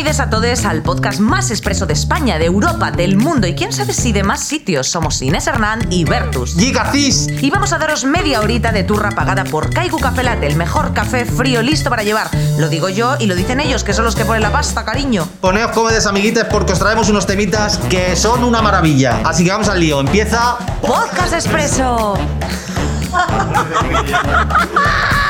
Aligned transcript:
Bienvenidos 0.00 0.26
a 0.26 0.30
todos 0.30 0.64
al 0.64 0.80
podcast 0.80 1.20
más 1.20 1.50
expreso 1.50 1.84
de 1.84 1.92
España, 1.92 2.38
de 2.38 2.46
Europa, 2.46 2.90
del 2.90 3.18
mundo 3.18 3.46
y 3.46 3.54
quién 3.54 3.70
sabe 3.70 3.92
si 3.92 4.12
de 4.12 4.22
más 4.22 4.42
sitios. 4.42 4.88
Somos 4.88 5.20
Inés 5.20 5.46
Hernán 5.46 5.88
y 5.90 6.04
Bertus. 6.04 6.54
¡Gigacis! 6.54 7.28
Y 7.42 7.50
vamos 7.50 7.74
a 7.74 7.78
daros 7.78 8.06
media 8.06 8.40
horita 8.40 8.72
de 8.72 8.82
turra 8.82 9.10
pagada 9.10 9.44
por 9.44 9.68
Kaiku 9.68 9.98
Café 9.98 10.22
Latte, 10.22 10.46
el 10.46 10.56
mejor 10.56 10.94
café 10.94 11.26
frío 11.26 11.60
listo 11.60 11.90
para 11.90 12.02
llevar. 12.02 12.30
Lo 12.56 12.70
digo 12.70 12.88
yo 12.88 13.16
y 13.20 13.26
lo 13.26 13.34
dicen 13.34 13.60
ellos, 13.60 13.84
que 13.84 13.92
son 13.92 14.06
los 14.06 14.16
que 14.16 14.24
ponen 14.24 14.40
la 14.40 14.50
pasta, 14.50 14.86
cariño. 14.86 15.28
Poneos 15.42 15.72
cómodos, 15.72 16.06
amiguites, 16.06 16.44
porque 16.44 16.72
os 16.72 16.78
traemos 16.78 17.10
unos 17.10 17.26
temitas 17.26 17.76
que 17.90 18.16
son 18.16 18.42
una 18.42 18.62
maravilla. 18.62 19.20
Así 19.22 19.44
que 19.44 19.50
vamos 19.50 19.68
al 19.68 19.80
lío. 19.80 20.00
Empieza. 20.00 20.56
Podcast 20.80 21.34
Expreso. 21.34 22.14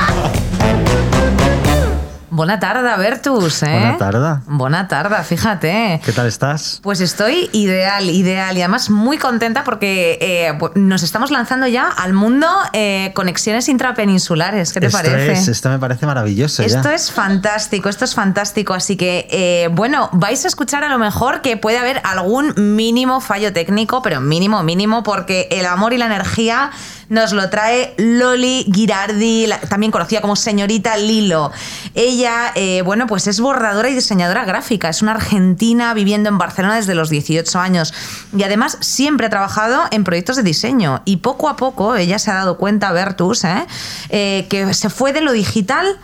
Buena 2.41 2.59
tarde, 2.59 2.89
Bertus, 2.97 3.61
¿eh? 3.61 3.67
Buena 3.69 3.97
tarde. 3.99 4.39
Buena 4.47 4.87
tarde, 4.87 5.23
fíjate. 5.23 6.01
¿Qué 6.03 6.11
tal 6.11 6.25
estás? 6.25 6.79
Pues 6.81 6.99
estoy 6.99 7.51
ideal, 7.53 8.09
ideal 8.09 8.57
y 8.57 8.61
además 8.61 8.89
muy 8.89 9.19
contenta 9.19 9.63
porque 9.63 10.17
eh, 10.19 10.57
nos 10.73 11.03
estamos 11.03 11.29
lanzando 11.29 11.67
ya 11.67 11.87
al 11.87 12.13
mundo 12.13 12.47
eh, 12.73 13.11
conexiones 13.13 13.69
intrapeninsulares. 13.69 14.73
¿Qué 14.73 14.79
te 14.79 14.87
esto 14.87 14.97
parece? 14.97 15.33
Es, 15.33 15.47
esto 15.49 15.69
me 15.69 15.77
parece 15.77 16.07
maravilloso 16.07 16.63
Esto 16.63 16.89
ya. 16.89 16.95
es 16.95 17.11
fantástico, 17.11 17.89
esto 17.89 18.05
es 18.05 18.15
fantástico. 18.15 18.73
Así 18.73 18.97
que, 18.97 19.27
eh, 19.29 19.69
bueno, 19.71 20.09
vais 20.11 20.43
a 20.43 20.47
escuchar 20.47 20.83
a 20.83 20.89
lo 20.89 20.97
mejor 20.97 21.41
que 21.41 21.57
puede 21.57 21.77
haber 21.77 22.01
algún 22.03 22.55
mínimo 22.75 23.21
fallo 23.21 23.53
técnico, 23.53 24.01
pero 24.01 24.19
mínimo, 24.19 24.63
mínimo, 24.63 25.03
porque 25.03 25.47
el 25.51 25.67
amor 25.67 25.93
y 25.93 25.99
la 25.99 26.07
energía 26.07 26.71
nos 27.09 27.33
lo 27.33 27.49
trae 27.49 27.93
Loli 27.97 28.65
Girardi, 28.73 29.45
la- 29.45 29.59
también 29.59 29.91
conocida 29.91 30.21
como 30.21 30.37
señorita 30.37 30.95
Lilo. 30.95 31.51
Ella, 31.93 32.30
eh, 32.55 32.81
bueno, 32.83 33.07
pues 33.07 33.27
es 33.27 33.39
bordadora 33.39 33.89
y 33.89 33.93
diseñadora 33.93 34.45
gráfica. 34.45 34.89
Es 34.89 35.01
una 35.01 35.13
argentina 35.13 35.93
viviendo 35.93 36.29
en 36.29 36.37
Barcelona 36.37 36.75
desde 36.75 36.95
los 36.95 37.09
18 37.09 37.59
años. 37.59 37.93
Y 38.35 38.43
además 38.43 38.77
siempre 38.81 39.27
ha 39.27 39.29
trabajado 39.29 39.83
en 39.91 40.03
proyectos 40.03 40.35
de 40.35 40.43
diseño. 40.43 41.01
Y 41.05 41.17
poco 41.17 41.49
a 41.49 41.55
poco 41.55 41.95
ella 41.95 42.19
se 42.19 42.31
ha 42.31 42.35
dado 42.35 42.57
cuenta, 42.57 42.91
Bertus, 42.91 43.43
¿eh? 43.43 43.65
Eh, 44.09 44.47
que 44.49 44.73
se 44.73 44.89
fue 44.89 45.13
de 45.13 45.21
lo 45.21 45.31
digital 45.31 45.99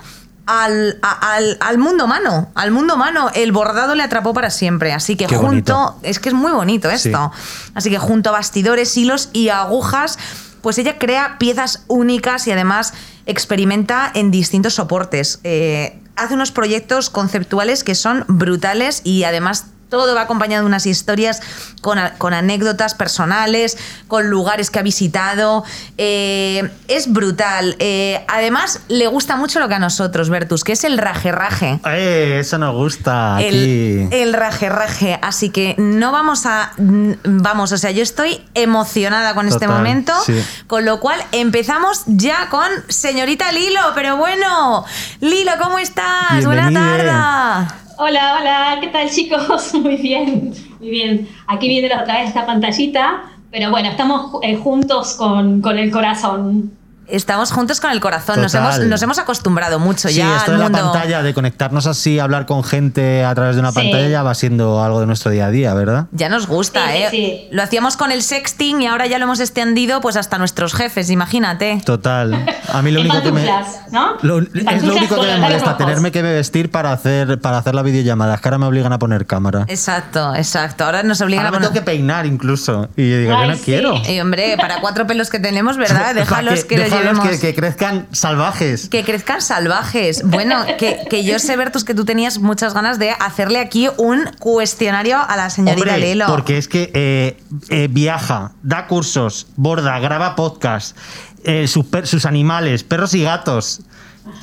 al, 0.45 0.97
al, 1.01 1.57
al 1.59 1.77
mundo 1.77 2.05
humano, 2.05 2.49
al 2.55 2.71
mundo 2.71 2.95
humano, 2.95 3.29
el 3.35 3.51
bordado 3.51 3.95
le 3.95 4.03
atrapó 4.03 4.33
para 4.33 4.49
siempre. 4.49 4.93
Así 4.93 5.15
que 5.17 5.25
Qué 5.27 5.35
junto, 5.35 5.47
bonito. 5.75 5.99
es 6.03 6.19
que 6.19 6.29
es 6.29 6.35
muy 6.35 6.51
bonito 6.51 6.89
esto. 6.89 7.31
Así 7.73 7.89
que 7.89 7.97
junto 7.99 8.29
a 8.29 8.33
bastidores, 8.33 8.95
hilos 8.95 9.29
y 9.33 9.49
agujas, 9.49 10.17
pues 10.61 10.77
ella 10.77 10.97
crea 10.97 11.37
piezas 11.37 11.83
únicas 11.87 12.47
y 12.47 12.51
además 12.51 12.93
experimenta 13.25 14.09
en 14.13 14.31
distintos 14.31 14.75
soportes. 14.75 15.39
Eh, 15.43 15.99
hace 16.17 16.33
unos 16.33 16.51
proyectos 16.51 17.09
conceptuales 17.09 17.83
que 17.83 17.95
son 17.95 18.25
brutales 18.27 19.01
y 19.03 19.23
además 19.23 19.67
todo 19.89 20.13
va 20.15 20.21
acompañado 20.21 20.63
de 20.63 20.67
unas 20.67 20.85
historias 20.85 21.41
con, 21.81 21.99
con 22.17 22.33
anécdotas 22.33 22.93
personales, 22.95 23.77
con 24.07 24.29
lugares 24.29 24.69
que 24.71 24.79
ha 24.79 24.83
visitado. 24.83 25.63
Eh, 25.97 26.69
es 26.87 27.11
brutal. 27.11 27.75
Eh, 27.79 28.23
además, 28.27 28.81
le 28.87 29.07
gusta 29.07 29.35
mucho 29.35 29.59
lo 29.59 29.67
que 29.67 29.75
a 29.75 29.79
nosotros, 29.79 30.29
Bertus, 30.29 30.63
que 30.63 30.73
es 30.73 30.83
el 30.83 30.97
raje-raje. 30.97 31.79
¡Eh! 31.85 32.37
Eso 32.39 32.57
nos 32.57 32.75
gusta. 32.75 33.41
El, 33.41 34.09
el 34.11 34.33
raje-raje. 34.33 35.19
Así 35.21 35.49
que 35.49 35.75
no 35.77 36.11
vamos 36.11 36.45
a. 36.45 36.71
mm, 36.77 37.11
Vamos, 37.23 37.71
o 37.71 37.77
sea, 37.77 37.91
yo 37.91 38.03
estoy 38.03 38.41
emocionada 38.53 39.33
con 39.35 39.47
este 39.47 39.67
momento. 39.67 40.13
sí. 40.25 40.43
Con 40.67 40.85
lo 40.85 40.99
cual 40.99 41.19
empezamos 41.31 42.03
ya 42.07 42.49
con 42.49 42.67
señorita 42.89 43.51
Lilo. 43.51 43.79
Pero 43.95 44.17
bueno, 44.17 44.85
Lilo, 45.21 45.51
¿cómo 45.61 45.79
estás? 45.79 46.43
Buena 46.45 46.69
Bienvenide. 46.69 47.07
tarde. 47.07 47.86
Hola, 47.99 48.37
hola, 48.39 48.77
¿qué 48.79 48.87
tal 48.89 49.09
chicos? 49.09 49.73
Muy 49.81 49.97
bien, 49.97 50.53
muy 50.79 50.89
bien. 50.89 51.27
Aquí 51.47 51.67
viene 51.67 51.87
otra 51.87 52.19
vez 52.19 52.27
esta 52.27 52.45
pantallita, 52.45 53.23
pero 53.49 53.71
bueno, 53.71 53.89
estamos 53.89 54.39
eh, 54.43 54.55
juntos 54.55 55.15
con, 55.15 55.61
con 55.61 55.77
el 55.79 55.89
corazón. 55.91 56.71
Estamos 57.07 57.51
juntos 57.51 57.79
con 57.79 57.91
el 57.91 57.99
corazón. 57.99 58.41
Nos 58.41 58.53
hemos, 58.53 58.79
nos 58.79 59.01
hemos 59.01 59.17
acostumbrado 59.19 59.79
mucho 59.79 60.09
Sí, 60.09 60.15
ya 60.15 60.37
esto 60.37 60.51
al 60.51 60.57
de 60.57 60.63
la 60.63 60.69
pantalla, 60.69 61.23
de 61.23 61.33
conectarnos 61.33 61.87
así, 61.87 62.19
hablar 62.19 62.45
con 62.45 62.63
gente 62.63 63.23
a 63.23 63.33
través 63.33 63.55
de 63.55 63.61
una 63.61 63.71
Sí. 63.71 63.75
pantalla, 63.75 64.07
ya 64.09 64.23
va 64.23 64.35
siendo 64.35 64.83
algo 64.83 64.99
de 64.99 65.05
nuestro 65.05 65.31
día 65.31 65.45
a 65.47 65.49
día, 65.51 65.73
¿verdad? 65.73 66.07
Ya 66.11 66.27
nos 66.29 66.47
gusta, 66.47 66.87
Sí, 66.91 66.97
¿eh? 66.97 67.07
sí. 67.11 67.47
Lo 67.51 67.63
hacíamos 67.63 67.95
con 67.97 68.11
el 68.11 68.23
sexting 68.23 68.81
y 68.81 68.87
ahora 68.87 69.07
ya 69.07 69.17
lo 69.19 69.23
hemos 69.25 69.39
extendido 69.39 70.01
pues 70.01 70.17
hasta 70.17 70.37
nuestros 70.37 70.73
jefes, 70.73 71.09
imagínate. 71.09 71.81
Total. 71.85 72.45
A 72.73 72.81
mí 72.81 72.91
lo 72.91 72.99
único 73.07 73.21
que 73.21 73.31
me. 73.31 73.45
¿no? 73.91 74.17
Lo- 74.21 74.39
es 74.39 74.83
lo 74.83 74.95
único 74.95 75.15
que 75.19 75.27
me 75.27 75.37
molesta, 75.37 75.77
tenerme 75.77 76.11
que 76.11 76.21
vestir 76.21 76.71
para 76.71 76.91
hacer, 76.91 77.39
para 77.39 77.57
hacer 77.57 77.73
la 77.75 77.83
videollamada. 77.83 78.35
Es 78.35 78.41
que 78.41 78.47
ahora 78.49 78.57
me 78.57 78.65
obligan 78.65 78.91
a 78.93 78.99
poner 78.99 79.25
cámara. 79.25 79.65
Exacto, 79.67 80.35
exacto. 80.35 80.83
Ahora 80.85 81.03
nos 81.03 81.21
obligan 81.21 81.45
Ahora 81.45 81.57
a 81.57 81.59
me 81.59 81.67
poner... 81.67 81.73
tengo 81.73 81.85
que 81.85 81.91
peinar 81.91 82.25
incluso. 82.25 82.89
Y 82.97 83.09
yo 83.09 83.17
digo, 83.17 83.33
Ay, 83.35 83.45
yo 83.47 83.51
no 83.51 83.57
sí. 83.57 83.61
quiero. 83.63 84.01
Y 84.09 84.19
hombre, 84.19 84.57
para 84.59 84.81
cuatro 84.81 85.07
pelos 85.07 85.29
que 85.29 85.39
tenemos, 85.39 85.77
¿verdad? 85.77 86.13
Déjalos 86.15 86.59
Para 86.65 86.67
que, 86.67 86.75
que, 87.29 87.39
que 87.39 87.55
crezcan 87.55 88.07
salvajes. 88.11 88.89
Que 88.89 89.03
crezcan 89.03 89.41
salvajes. 89.41 90.23
Bueno, 90.23 90.65
que, 90.77 90.99
que 91.09 91.23
yo 91.23 91.39
sé, 91.39 91.55
Bertus, 91.57 91.83
que 91.83 91.93
tú 91.93 92.05
tenías 92.05 92.39
muchas 92.39 92.73
ganas 92.73 92.99
de 92.99 93.11
hacerle 93.11 93.59
aquí 93.59 93.87
un 93.97 94.25
cuestionario 94.39 95.17
a 95.17 95.35
la 95.35 95.49
señorita 95.49 95.93
Hombre, 95.93 95.97
Lelo. 95.99 96.27
Porque 96.27 96.57
es 96.57 96.67
que 96.67 96.91
eh, 96.93 97.37
eh, 97.69 97.87
viaja, 97.89 98.53
da 98.63 98.87
cursos, 98.87 99.47
borda, 99.55 99.97
graba 99.99 100.35
podcast, 100.35 100.97
eh, 101.43 101.67
sus, 101.67 101.85
per- 101.85 102.07
sus 102.07 102.25
animales, 102.25 102.83
perros 102.83 103.13
y 103.13 103.23
gatos. 103.23 103.81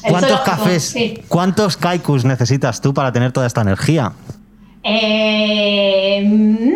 ¿Cuántos 0.08 0.40
cafés, 0.40 0.82
sí. 0.84 1.22
cuántos 1.28 1.76
kaikus 1.76 2.24
necesitas 2.24 2.80
tú 2.80 2.94
para 2.94 3.12
tener 3.12 3.32
toda 3.32 3.46
esta 3.46 3.60
energía? 3.60 4.12
Eh, 4.82 6.22
mm, 6.26 6.68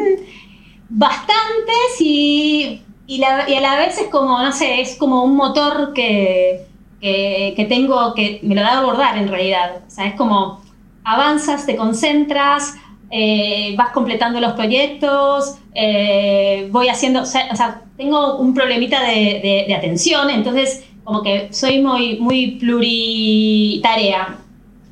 bastantes 0.91 2.01
y, 2.01 2.83
y, 3.09 3.19
la- 3.19 3.45
a 3.47 3.61
la 3.61 3.77
vez 3.77 3.99
es 3.99 4.09
como, 4.09 4.41
no 4.41 4.53
sé, 4.53 4.81
es 4.81 4.97
como 4.97 5.25
un 5.25 5.35
motor 5.37 5.93
que, 5.95 6.67
que, 7.01 7.67
tengo, 7.69 8.15
que 8.15 8.41
me 8.43 8.55
lo 8.55 8.61
da 8.63 8.75
a 8.75 8.79
abordar 8.81 9.19
en 9.19 9.29
realidad. 9.29 9.83
O 9.87 9.91
sea, 9.91 10.07
es 10.07 10.15
como 10.15 10.61
avanzas, 11.05 11.67
te 11.67 11.75
concentras, 11.77 12.75
eh, 13.11 13.75
vas 13.79 13.91
completando 13.93 14.41
los 14.41 14.53
proyectos, 14.53 15.57
eh, 15.75 16.69
voy 16.71 16.89
haciendo, 16.89 17.23
o 17.23 17.27
sea, 17.27 17.83
tengo 17.97 18.37
un 18.39 18.53
problemita 18.55 19.03
de, 19.03 19.15
de- 19.43 19.65
de 19.67 19.75
atención, 19.75 20.31
entonces 20.31 20.85
como 21.05 21.23
que 21.23 21.49
soy 21.53 21.81
muy, 21.81 22.19
muy 22.21 22.53
pluritarea. 22.61 24.37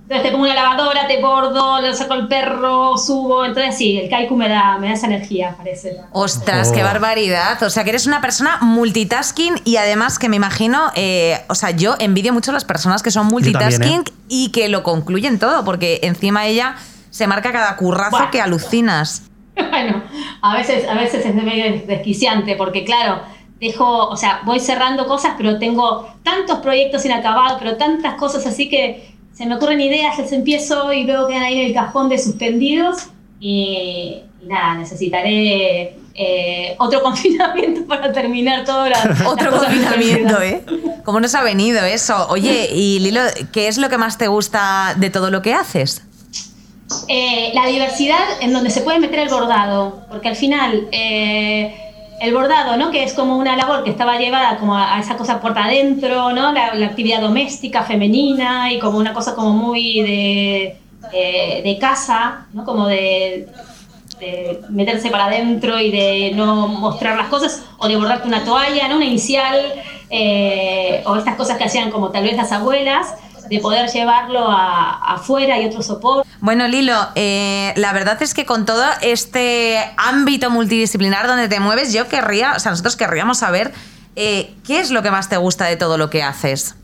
Entonces 0.08 0.22
te 0.22 0.30
pongo 0.30 0.44
una 0.44 0.54
lavadora, 0.54 1.08
te 1.08 1.20
bordo, 1.20 1.80
le 1.80 1.92
saco 1.92 2.14
el 2.14 2.28
perro, 2.28 2.96
subo. 2.96 3.44
Entonces 3.44 3.76
sí, 3.76 3.98
el 3.98 4.08
kaiku 4.08 4.36
me 4.36 4.48
da, 4.48 4.78
me 4.78 4.86
da 4.86 4.94
esa 4.94 5.06
energía, 5.08 5.56
parece. 5.58 5.96
Ostras, 6.12 6.68
Oh. 6.70 6.74
qué 6.74 6.84
barbaridad. 6.84 7.60
O 7.64 7.70
sea, 7.70 7.82
que 7.82 7.90
eres 7.90 8.06
una 8.06 8.20
persona 8.20 8.58
multitasking 8.60 9.54
y 9.64 9.78
además 9.78 10.20
que 10.20 10.28
me 10.28 10.36
imagino, 10.36 10.92
eh, 10.94 11.40
o 11.48 11.56
sea, 11.56 11.72
yo 11.72 11.96
envidio 11.98 12.32
mucho 12.32 12.52
a 12.52 12.54
las 12.54 12.64
personas 12.64 13.02
que 13.02 13.10
son 13.10 13.28
también, 13.28 13.52
multitasking 13.52 14.00
¿eh? 14.02 14.12
y 14.28 14.52
que 14.52 14.68
lo 14.68 14.84
concluyen 14.84 15.40
todo, 15.40 15.64
porque 15.64 15.98
encima 16.04 16.46
ella 16.46 16.76
se 17.10 17.26
marca 17.26 17.50
cada 17.50 17.74
currazo 17.76 18.30
que 18.30 18.40
alucinas. 18.40 19.22
Bueno, 19.70 20.02
a 20.42 20.54
veces, 20.54 20.86
a 20.86 20.92
veces 20.94 21.24
es 21.24 21.34
medio 21.34 21.86
desquiciante 21.86 22.56
porque 22.56 22.84
claro, 22.84 23.22
dejo, 23.58 24.06
o 24.08 24.16
sea, 24.16 24.40
voy 24.44 24.60
cerrando 24.60 25.06
cosas, 25.06 25.32
pero 25.38 25.58
tengo 25.58 26.06
tantos 26.22 26.58
proyectos 26.58 27.06
inacabados, 27.06 27.56
pero 27.58 27.76
tantas 27.78 28.14
cosas 28.16 28.44
así 28.46 28.68
que 28.68 29.15
se 29.36 29.46
me 29.46 29.56
ocurren 29.56 29.80
ideas, 29.80 30.18
les 30.18 30.32
empiezo 30.32 30.92
y 30.92 31.04
luego 31.04 31.28
quedan 31.28 31.42
ahí 31.42 31.60
en 31.60 31.66
el 31.66 31.74
cajón 31.74 32.08
de 32.08 32.18
suspendidos 32.18 33.08
y, 33.38 34.22
y 34.42 34.46
nada, 34.46 34.76
necesitaré 34.76 35.98
eh, 36.14 36.74
otro 36.78 37.02
confinamiento 37.04 37.86
para 37.86 38.10
terminar 38.12 38.64
todo 38.64 38.88
la, 38.88 38.96
Otro 39.26 39.50
confinamiento, 39.50 40.40
¿eh? 40.40 40.64
¿Cómo 41.04 41.20
nos 41.20 41.34
ha 41.34 41.42
venido 41.42 41.84
eso? 41.84 42.26
Oye, 42.30 42.70
y 42.72 42.98
Lilo, 43.00 43.20
¿qué 43.52 43.68
es 43.68 43.76
lo 43.76 43.90
que 43.90 43.98
más 43.98 44.16
te 44.16 44.26
gusta 44.26 44.94
de 44.96 45.10
todo 45.10 45.30
lo 45.30 45.42
que 45.42 45.52
haces? 45.52 46.02
Eh, 47.08 47.50
la 47.52 47.66
diversidad 47.66 48.40
en 48.40 48.52
donde 48.52 48.70
se 48.70 48.80
puede 48.80 49.00
meter 49.00 49.18
el 49.18 49.28
bordado, 49.28 50.06
porque 50.08 50.28
al 50.28 50.36
final 50.36 50.88
eh, 50.92 51.85
el 52.20 52.32
bordado, 52.34 52.76
¿no? 52.76 52.90
que 52.90 53.02
es 53.04 53.12
como 53.12 53.36
una 53.36 53.56
labor 53.56 53.84
que 53.84 53.90
estaba 53.90 54.18
llevada 54.18 54.56
como 54.58 54.76
a, 54.76 54.96
a 54.96 55.00
esa 55.00 55.16
cosa 55.16 55.40
puerta 55.40 55.64
adentro, 55.64 56.32
¿no? 56.32 56.52
La, 56.52 56.74
la 56.74 56.86
actividad 56.86 57.20
doméstica 57.20 57.82
femenina 57.82 58.72
y 58.72 58.78
como 58.78 58.98
una 58.98 59.12
cosa 59.12 59.34
como 59.34 59.50
muy 59.50 60.00
de, 60.00 60.76
de, 61.12 61.62
de 61.62 61.78
casa, 61.78 62.46
¿no? 62.52 62.64
como 62.64 62.86
de, 62.86 63.48
de 64.18 64.60
meterse 64.70 65.10
para 65.10 65.26
adentro 65.26 65.78
y 65.78 65.90
de 65.90 66.32
no 66.34 66.68
mostrar 66.68 67.16
las 67.16 67.28
cosas, 67.28 67.64
o 67.78 67.88
de 67.88 67.96
bordarte 67.96 68.28
una 68.28 68.44
toalla, 68.44 68.88
¿no? 68.88 68.96
una 68.96 69.04
inicial, 69.04 69.56
eh, 70.08 71.02
o 71.04 71.16
estas 71.16 71.34
cosas 71.36 71.58
que 71.58 71.64
hacían 71.64 71.90
como 71.90 72.10
tal 72.10 72.24
vez 72.24 72.36
las 72.36 72.52
abuelas, 72.52 73.14
de 73.48 73.60
poder 73.60 73.88
llevarlo 73.90 74.48
a, 74.48 75.14
afuera 75.14 75.60
y 75.60 75.66
otro 75.66 75.82
soporte. 75.82 76.28
Bueno, 76.40 76.68
Lilo, 76.68 76.96
eh, 77.14 77.72
la 77.76 77.92
verdad 77.92 78.22
es 78.22 78.34
que 78.34 78.44
con 78.44 78.66
todo 78.66 78.84
este 79.00 79.78
ámbito 79.96 80.50
multidisciplinar 80.50 81.26
donde 81.26 81.48
te 81.48 81.60
mueves, 81.60 81.92
yo 81.92 82.08
querría, 82.08 82.54
o 82.56 82.60
sea, 82.60 82.70
nosotros 82.70 82.96
querríamos 82.96 83.38
saber 83.38 83.72
eh, 84.16 84.54
qué 84.66 84.80
es 84.80 84.90
lo 84.90 85.02
que 85.02 85.10
más 85.10 85.28
te 85.28 85.36
gusta 85.36 85.66
de 85.66 85.76
todo 85.76 85.98
lo 85.98 86.10
que 86.10 86.22
haces. 86.22 86.74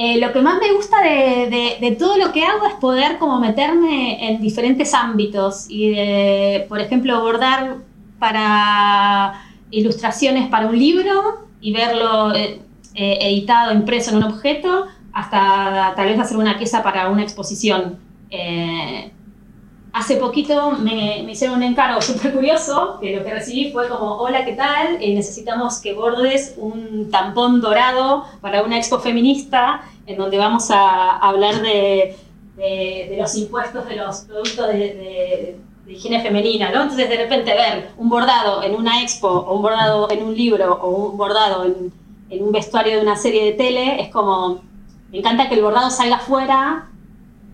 Eh, 0.00 0.20
lo 0.20 0.32
que 0.32 0.40
más 0.40 0.60
me 0.60 0.72
gusta 0.72 1.02
de, 1.02 1.96
todo 1.98 2.18
lo 2.18 2.32
que 2.32 2.44
hago 2.44 2.66
es 2.66 2.74
poder 2.74 3.18
como 3.18 3.40
meterme 3.40 4.28
en 4.28 4.40
diferentes 4.40 4.94
ámbitos 4.94 5.66
y 5.68 5.90
de, 5.90 6.66
por 6.68 6.80
ejemplo, 6.80 7.20
bordar 7.20 7.78
para 8.20 9.42
ilustraciones 9.72 10.48
para 10.48 10.68
un 10.68 10.78
libro 10.78 11.48
y 11.60 11.72
verlo 11.72 12.32
eh, 12.32 12.60
editado, 12.94 13.72
impreso 13.72 14.12
en 14.12 14.18
un 14.18 14.22
objeto, 14.24 14.86
hasta 15.18 15.94
tal 15.96 16.06
vez 16.06 16.18
hacer 16.18 16.36
una 16.36 16.58
pieza 16.58 16.82
para 16.82 17.08
una 17.08 17.22
exposición. 17.22 17.98
Hace 19.92 20.16
poquito 20.16 20.72
me, 20.72 21.22
hicieron 21.30 21.56
un 21.56 21.62
encargo 21.64 22.00
súper 22.02 22.32
curioso, 22.32 22.98
que 23.00 23.16
lo 23.16 23.24
que 23.24 23.34
recibí 23.34 23.72
fue 23.72 23.88
como, 23.88 24.16
hola, 24.16 24.44
¿qué 24.44 24.52
tal? 24.52 24.98
Eh, 25.00 25.14
necesitamos 25.14 25.80
que 25.80 25.94
bordes 25.94 26.54
un 26.56 27.10
tampón 27.10 27.60
dorado 27.60 28.24
para 28.40 28.62
una 28.62 28.76
expo 28.76 29.00
feminista, 29.00 29.82
en 30.06 30.16
donde 30.16 30.38
vamos 30.38 30.70
a, 30.70 31.16
hablar 31.16 31.62
de, 31.62 32.16
de, 32.56 33.16
los 33.18 33.34
impuestos 33.36 33.86
de 33.88 33.96
los 33.96 34.20
productos 34.20 34.68
de, 34.68 35.56
higiene 35.88 36.22
femenina, 36.22 36.70
¿no? 36.70 36.82
Entonces 36.82 37.08
de 37.08 37.16
repente 37.16 37.50
ver 37.54 37.88
un 37.96 38.10
bordado 38.10 38.62
en 38.62 38.74
una 38.74 39.02
expo, 39.02 39.28
o 39.28 39.56
un 39.56 39.62
bordado 39.62 40.08
en 40.10 40.22
un 40.22 40.36
libro, 40.36 40.74
o 40.74 40.90
un 40.90 41.16
bordado 41.16 41.64
en, 41.64 41.92
en 42.28 42.44
un 42.44 42.52
vestuario 42.52 42.96
de 42.96 43.02
una 43.02 43.16
serie 43.16 43.42
de 43.42 43.52
tele, 43.52 44.00
es 44.02 44.10
como, 44.10 44.60
me 45.10 45.18
encanta 45.18 45.48
que 45.48 45.54
el 45.54 45.62
bordado 45.62 45.90
salga 45.90 46.18
fuera, 46.18 46.86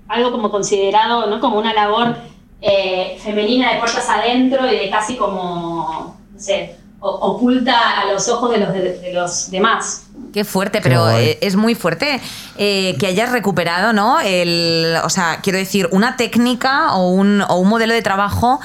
algo 0.08 0.32
como 0.32 0.50
considerado, 0.50 1.26
¿no? 1.26 1.40
Como 1.40 1.58
una 1.58 1.72
labor 1.72 2.16
eh, 2.60 3.18
femenina 3.22 3.72
de 3.72 3.78
puertas 3.78 4.08
adentro 4.08 4.66
y 4.70 4.76
de 4.76 4.90
casi 4.90 5.16
como, 5.16 6.16
no 6.32 6.40
sé, 6.40 6.76
oculta 7.00 8.00
a 8.00 8.10
los 8.10 8.28
ojos 8.28 8.50
de 8.50 8.58
los, 8.58 8.72
de, 8.72 9.12
los 9.12 9.50
demás. 9.50 10.06
Qué 10.32 10.44
fuerte, 10.44 10.80
pero 10.80 11.08
es 11.10 11.54
muy 11.54 11.74
fuerte 11.74 12.20
eh, 12.56 12.96
que 12.98 13.06
hayas 13.06 13.30
recuperado, 13.30 13.92
¿no? 13.92 14.20
El, 14.20 14.96
o 15.04 15.10
sea, 15.10 15.40
quiero 15.42 15.58
decir, 15.58 15.88
una 15.92 16.16
técnica 16.16 16.94
o 16.94 17.10
un, 17.10 17.42
o 17.42 17.56
un 17.56 17.68
modelo 17.68 17.92
de 17.92 18.02
trabajo 18.02 18.58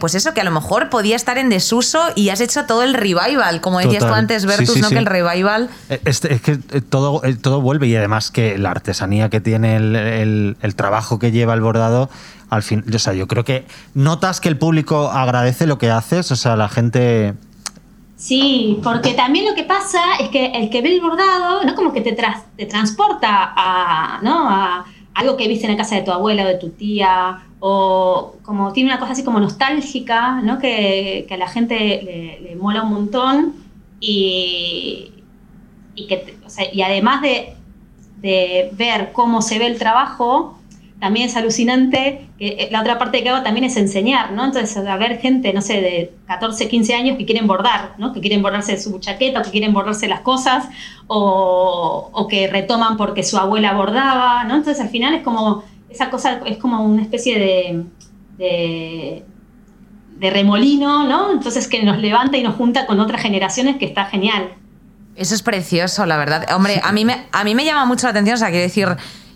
pues 0.00 0.14
eso, 0.14 0.34
que 0.34 0.40
a 0.40 0.44
lo 0.44 0.50
mejor 0.50 0.90
podía 0.90 1.16
estar 1.16 1.38
en 1.38 1.48
desuso 1.48 2.00
y 2.14 2.30
has 2.30 2.40
hecho 2.40 2.64
todo 2.66 2.82
el 2.82 2.94
revival, 2.94 3.60
como 3.60 3.78
decías 3.78 4.06
tú 4.06 4.12
antes, 4.12 4.46
Bertus, 4.46 4.78
¿no? 4.78 4.88
Que 4.88 4.98
el 4.98 5.06
revival... 5.06 5.68
Este, 6.04 6.34
es 6.34 6.40
que 6.40 6.56
todo, 6.56 7.22
todo 7.40 7.60
vuelve 7.60 7.86
y 7.86 7.96
además 7.96 8.30
que 8.30 8.58
la 8.58 8.70
artesanía 8.70 9.30
que 9.30 9.40
tiene 9.40 9.76
el, 9.76 10.56
el 10.60 10.74
trabajo 10.74 11.18
que 11.18 11.30
lleva 11.30 11.54
el 11.54 11.60
bordado 11.60 12.08
al 12.48 12.62
fin, 12.62 12.84
o 12.92 12.98
sea, 12.98 13.12
yo 13.12 13.26
creo 13.26 13.44
que 13.44 13.64
notas 13.94 14.40
que 14.40 14.48
el 14.48 14.56
público 14.56 15.10
agradece 15.10 15.66
lo 15.66 15.78
que 15.78 15.90
haces, 15.90 16.30
o 16.30 16.36
sea, 16.36 16.56
la 16.56 16.68
gente... 16.68 17.34
Sí, 18.16 18.80
porque 18.82 19.12
también 19.12 19.44
lo 19.44 19.54
que 19.54 19.64
pasa 19.64 20.00
es 20.18 20.30
que 20.30 20.46
el 20.46 20.70
que 20.70 20.80
ve 20.80 20.94
el 20.94 21.02
bordado, 21.02 21.64
¿no? 21.64 21.74
Como 21.74 21.92
que 21.92 22.00
te, 22.00 22.16
te 22.56 22.66
transporta 22.66 23.52
a, 23.54 24.20
¿no? 24.22 24.48
a 24.48 24.86
algo 25.12 25.36
que 25.36 25.48
viste 25.48 25.66
en 25.66 25.72
la 25.72 25.78
casa 25.78 25.96
de 25.96 26.02
tu 26.02 26.12
abuela 26.12 26.44
o 26.44 26.46
de 26.46 26.54
tu 26.54 26.70
tía, 26.70 27.45
o 27.60 28.34
como 28.42 28.72
tiene 28.72 28.90
una 28.90 28.98
cosa 28.98 29.12
así 29.12 29.24
como 29.24 29.40
nostálgica, 29.40 30.40
¿no? 30.42 30.58
Que, 30.58 31.24
que 31.28 31.34
a 31.34 31.38
la 31.38 31.48
gente 31.48 32.38
le, 32.42 32.56
mola 32.56 32.82
un 32.82 32.92
montón 32.92 33.54
y, 34.00 35.12
y, 35.94 36.06
que, 36.06 36.36
o 36.44 36.50
sea, 36.50 36.66
y 36.72 36.82
además 36.82 37.22
de, 37.22 37.54
de 38.18 38.70
ver 38.72 39.12
cómo 39.12 39.42
se 39.42 39.58
ve 39.58 39.66
el 39.66 39.78
trabajo, 39.78 40.56
también 40.98 41.26
es 41.26 41.36
alucinante 41.36 42.26
que 42.38 42.48
eh, 42.48 42.68
la 42.70 42.80
otra 42.80 42.98
parte 42.98 43.22
que 43.22 43.28
hago 43.28 43.42
también 43.42 43.64
es 43.64 43.76
enseñar, 43.76 44.32
¿no? 44.32 44.44
Entonces, 44.44 44.76
a 44.76 44.96
ver 44.96 45.18
gente, 45.18 45.52
no 45.52 45.60
sé, 45.60 45.80
de 45.80 46.14
14, 46.26 46.68
15 46.68 46.94
años 46.94 47.18
que 47.18 47.26
quieren 47.26 47.46
bordar, 47.46 47.94
¿no? 47.98 48.12
Que 48.12 48.20
quieren 48.20 48.42
bordarse 48.42 48.78
su 48.78 48.98
chaqueta 48.98 49.40
o 49.40 49.42
que 49.42 49.50
quieren 49.50 49.74
bordarse 49.74 50.08
las 50.08 50.20
cosas 50.20 50.68
o, 51.06 52.26
que 52.30 52.48
retoman 52.48 52.96
porque 52.96 53.22
su 53.22 53.36
abuela 53.36 53.74
bordaba, 53.74 54.44
¿no? 54.44 54.56
Entonces, 54.56 54.82
al 54.82 54.88
final 54.88 55.14
es 55.14 55.22
como, 55.22 55.64
esa 55.96 56.10
cosa 56.10 56.40
es 56.44 56.58
como 56.58 56.84
una 56.84 57.02
especie 57.02 57.38
de, 57.38 57.84
de, 58.38 59.24
de 60.18 60.30
remolino, 60.30 61.08
¿no? 61.08 61.32
Entonces, 61.32 61.66
que 61.68 61.82
nos 61.82 61.98
levanta 61.98 62.36
y 62.36 62.42
nos 62.42 62.54
junta 62.54 62.86
con 62.86 63.00
otras 63.00 63.22
generaciones 63.22 63.76
que 63.76 63.86
está 63.86 64.04
genial. 64.04 64.54
Eso 65.16 65.34
es 65.34 65.42
precioso, 65.42 66.04
la 66.04 66.18
verdad. 66.18 66.46
Hombre, 66.54 66.80
a 66.84 66.92
mí 66.92 67.04
me, 67.04 67.26
a 67.32 67.42
mí 67.44 67.54
me 67.54 67.64
llama 67.64 67.86
mucho 67.86 68.06
la 68.06 68.10
atención, 68.10 68.34
o 68.34 68.38
sea, 68.38 68.50
quiero 68.50 68.62
decir 68.62 68.88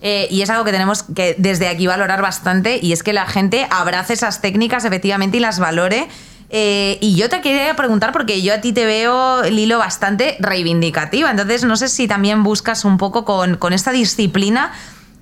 eh, 0.02 0.28
y 0.30 0.42
es 0.42 0.50
algo 0.50 0.64
que 0.64 0.72
tenemos 0.72 1.02
que 1.02 1.34
desde 1.38 1.68
aquí 1.68 1.86
valorar 1.86 2.22
bastante 2.22 2.78
y 2.82 2.92
es 2.92 3.02
que 3.02 3.12
la 3.12 3.26
gente 3.26 3.66
abrace 3.70 4.14
esas 4.14 4.40
técnicas 4.40 4.84
efectivamente 4.84 5.36
y 5.36 5.40
las 5.40 5.58
valore. 5.58 6.08
Eh, 6.52 6.98
y 7.00 7.14
yo 7.14 7.28
te 7.28 7.40
quería 7.42 7.76
preguntar, 7.76 8.12
porque 8.12 8.42
yo 8.42 8.54
a 8.54 8.60
ti 8.60 8.72
te 8.72 8.84
veo, 8.84 9.42
Lilo, 9.44 9.78
bastante 9.78 10.36
reivindicativa. 10.40 11.30
Entonces, 11.30 11.64
no 11.64 11.76
sé 11.76 11.88
si 11.88 12.08
también 12.08 12.42
buscas 12.42 12.84
un 12.84 12.98
poco 12.98 13.24
con, 13.24 13.72
esta 13.72 13.92
disciplina 13.92 14.72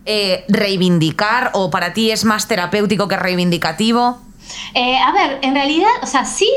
eh, 0.08 0.44
reivindicar 0.48 1.50
o 1.54 1.70
para 1.70 1.92
ti 1.92 2.10
es 2.10 2.24
más 2.24 2.48
terapéutico 2.48 3.06
que 3.06 3.16
reivindicativo. 3.16 4.18
a 4.74 5.12
ver, 5.12 5.38
en 5.42 5.54
realidad, 5.54 5.90
o 6.02 6.06
sea, 6.06 6.24
sí, 6.24 6.50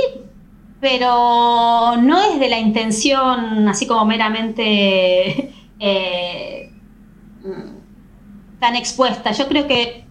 pero 0.80 1.98
no 1.98 2.21
es 2.21 2.39
de 2.39 2.50
la 2.50 2.57
intención 2.57 3.68
así 3.68 3.86
como 3.86 4.06
meramente 4.06 5.53
tan 8.59 8.75
expuesta. 8.75 9.31
Yo 9.31 9.48
creo 9.48 9.68
que 9.68 10.06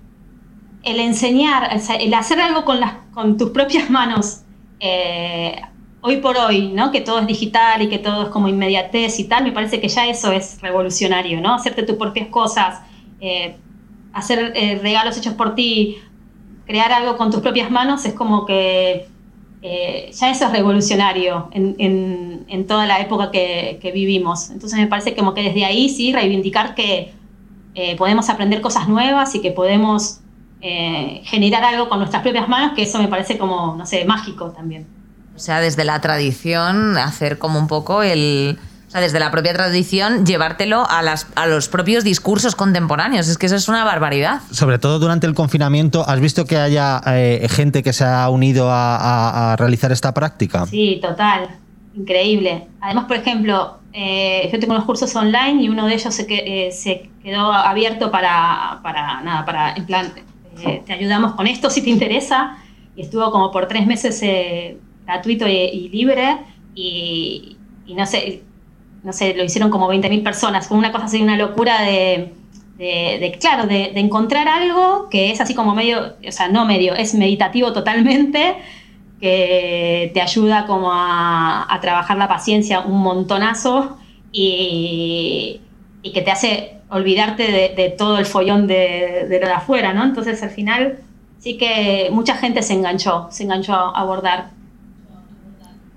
el 0.83 1.01
enseñar, 1.01 1.71
el 2.01 2.15
hacer 2.15 2.41
algo 2.41 2.65
con, 2.65 2.81
las, 2.81 2.95
con 3.13 3.37
tus 3.37 3.51
propias 3.51 3.91
manos, 3.91 4.43
eh, 4.81 5.61
hoy 6.01 6.17
por 6.19 6.37
hoy, 6.37 6.69
¿no? 6.69 6.91
que 6.91 7.01
todo 7.01 7.21
es 7.21 7.27
digital 7.27 7.83
y 7.83 7.89
que 7.89 7.99
todo 7.99 8.25
es 8.25 8.29
como 8.31 8.49
inmediatez 8.49 9.19
y 9.19 9.25
tal, 9.25 9.45
me 9.45 9.53
parece 9.53 9.81
que 9.81 9.89
ya 9.89 10.07
eso 10.07 10.33
es 10.33 10.61
revolucionario, 10.63 11.41
¿no? 11.41 11.55
Hacerte 11.55 11.83
tus 11.83 11.97
propias 11.97 12.29
cosas, 12.29 12.81
eh, 13.21 13.57
hacer 14.13 14.53
eh, 14.55 14.79
regalos 14.83 15.17
hechos 15.17 15.35
por 15.35 15.55
ti, 15.55 15.99
crear 16.67 16.93
algo 16.93 17.17
con 17.17 17.31
tus 17.31 17.41
propias 17.41 17.71
manos 17.71 18.05
es 18.05 18.15
como 18.15 18.47
que 18.47 19.09
ya 19.63 20.31
eso 20.31 20.47
es 20.47 20.53
revolucionario 20.53 21.51
en, 21.53 22.67
toda 22.67 22.87
la 22.87 23.01
época 23.01 23.31
que, 23.31 23.91
vivimos. 23.93 24.49
Entonces 24.51 24.79
me 24.79 24.87
parece 24.87 25.15
como 25.15 25.35
que 25.35 25.43
desde 25.43 25.65
ahí 25.65 25.91
sí 25.91 26.13
reivindicar 26.13 26.75
que 26.75 27.13
eh, 27.75 27.97
podemos 27.97 28.29
aprender 28.29 28.61
cosas 28.61 28.89
nuevas 28.89 29.35
y 29.35 29.41
que 29.41 29.53
podemos 29.53 30.21
eh, 30.61 31.23
generar 31.25 31.63
algo 31.65 31.89
con 31.89 31.99
nuestras 31.99 32.23
propias 32.23 32.49
manos, 32.49 32.73
que 32.75 32.83
eso 32.83 32.99
me 32.99 33.09
parece 33.09 33.39
como, 33.39 33.77
no 33.77 33.87
sé, 33.87 34.05
mágico 34.05 34.51
también. 34.51 34.87
O 35.37 35.39
sea, 35.39 35.61
desde 35.61 35.85
la 35.85 36.01
tradición, 36.01 36.99
hacer 36.99 37.39
como 37.39 37.59
un 37.59 37.69
poco 37.69 38.03
el... 38.03 38.59
O 38.91 38.93
sea, 38.93 39.01
desde 39.01 39.21
la 39.21 39.31
propia 39.31 39.53
tradición, 39.53 40.27
llevártelo 40.27 40.85
a, 40.91 41.01
las, 41.03 41.29
a 41.37 41.47
los 41.47 41.69
propios 41.69 42.03
discursos 42.03 42.57
contemporáneos. 42.57 43.29
Es 43.29 43.39
que 43.39 43.47
eso 43.47 43.55
es 43.55 43.69
una 43.69 43.85
barbaridad. 43.85 44.41
Sobre 44.51 44.81
todo 44.81 44.99
durante 44.99 45.29
el 45.29 45.35
confinamiento, 45.35 46.05
¿has 46.09 46.19
visto 46.19 46.45
que 46.45 46.57
haya 46.57 47.01
eh, 47.07 47.47
gente 47.49 47.85
que 47.85 47.93
se 47.93 48.05
ha 48.05 48.29
unido 48.29 48.67
a, 48.69 49.55
realizar 49.57 49.93
esta 49.93 50.13
práctica? 50.13 50.67
Sí, 50.67 50.99
total. 51.01 51.51
Increíble. 51.95 52.67
Además, 52.81 53.05
por 53.05 53.17
ejemplo, 53.17 53.79
yo 53.95 54.59
tengo 54.59 54.75
unos 54.75 54.85
cursos 54.85 55.15
online 55.15 55.63
y 55.63 55.69
uno 55.69 55.87
de 55.87 55.95
ellos 55.95 56.13
se, 56.13 56.27
que, 56.27 56.71
se 56.73 57.11
quedó 57.23 57.53
abierto 57.53 58.11
para, 58.11 58.81
para 58.83 59.21
nada, 59.21 59.45
para, 59.45 59.75
en 59.75 59.87
plan, 59.87 60.13
eh, 60.67 60.83
te 60.85 60.93
ayudamos 60.93 61.35
con 61.35 61.47
esto 61.47 61.71
si 61.71 61.83
te 61.83 61.91
interesa. 61.91 62.59
Y 62.97 63.03
estuvo 63.03 63.31
como 63.31 63.51
por 63.51 63.69
tres 63.69 63.87
meses 63.87 64.21
eh, 64.23 64.79
gratuito 65.07 65.47
y, 65.49 65.89
libre. 65.89 66.39
Y, 66.75 67.57
no 67.95 68.07
sé, 68.07 68.43
no 69.03 69.13
sé, 69.13 69.35
lo 69.35 69.45
hicieron 69.45 69.71
como 69.71 69.89
20.000 69.91 70.23
personas, 70.23 70.69
con 70.69 70.79
una 70.79 70.93
cosa 70.93 71.07
así, 71.07 71.23
una 71.23 71.37
locura 71.37 71.83
de, 71.83 72.33
de, 72.79 73.37
claro, 73.41 73.67
de, 73.67 73.93
encontrar 73.97 74.49
algo 74.49 75.09
que 75.11 75.31
es 75.31 75.41
así 75.41 75.55
como 75.55 75.75
medio, 75.75 76.15
o 76.27 76.33
sea, 76.33 76.49
no 76.49 76.65
medio, 76.67 76.95
es 76.95 77.15
meditativo 77.15 77.73
totalmente, 77.73 78.57
que 79.21 80.11
te 80.15 80.21
ayuda 80.21 80.67
como 80.67 80.93
a, 80.93 81.67
a 81.73 81.81
trabajar 81.81 82.17
la 82.17 82.29
paciencia 82.29 82.81
un 82.81 83.03
montonazo 83.03 83.99
y, 84.33 85.61
y 86.03 86.13
que 86.13 86.23
te 86.23 86.31
hace 86.31 86.81
olvidarte 86.91 87.75
de, 87.77 87.95
todo 87.97 88.19
el 88.19 88.27
follón 88.27 88.67
de, 88.67 89.27
lo 89.41 89.47
de 89.47 89.53
afuera, 89.53 89.93
¿no? 89.93 90.05
Entonces 90.05 90.43
al 90.43 90.51
final 90.51 90.99
sí 91.39 91.57
que 91.57 92.09
mucha 92.13 92.37
gente 92.37 92.63
se 92.63 92.75
enganchó, 92.75 93.29
se 93.31 93.45
enganchó 93.45 93.75
a 93.75 93.99
abordar. 93.99 94.51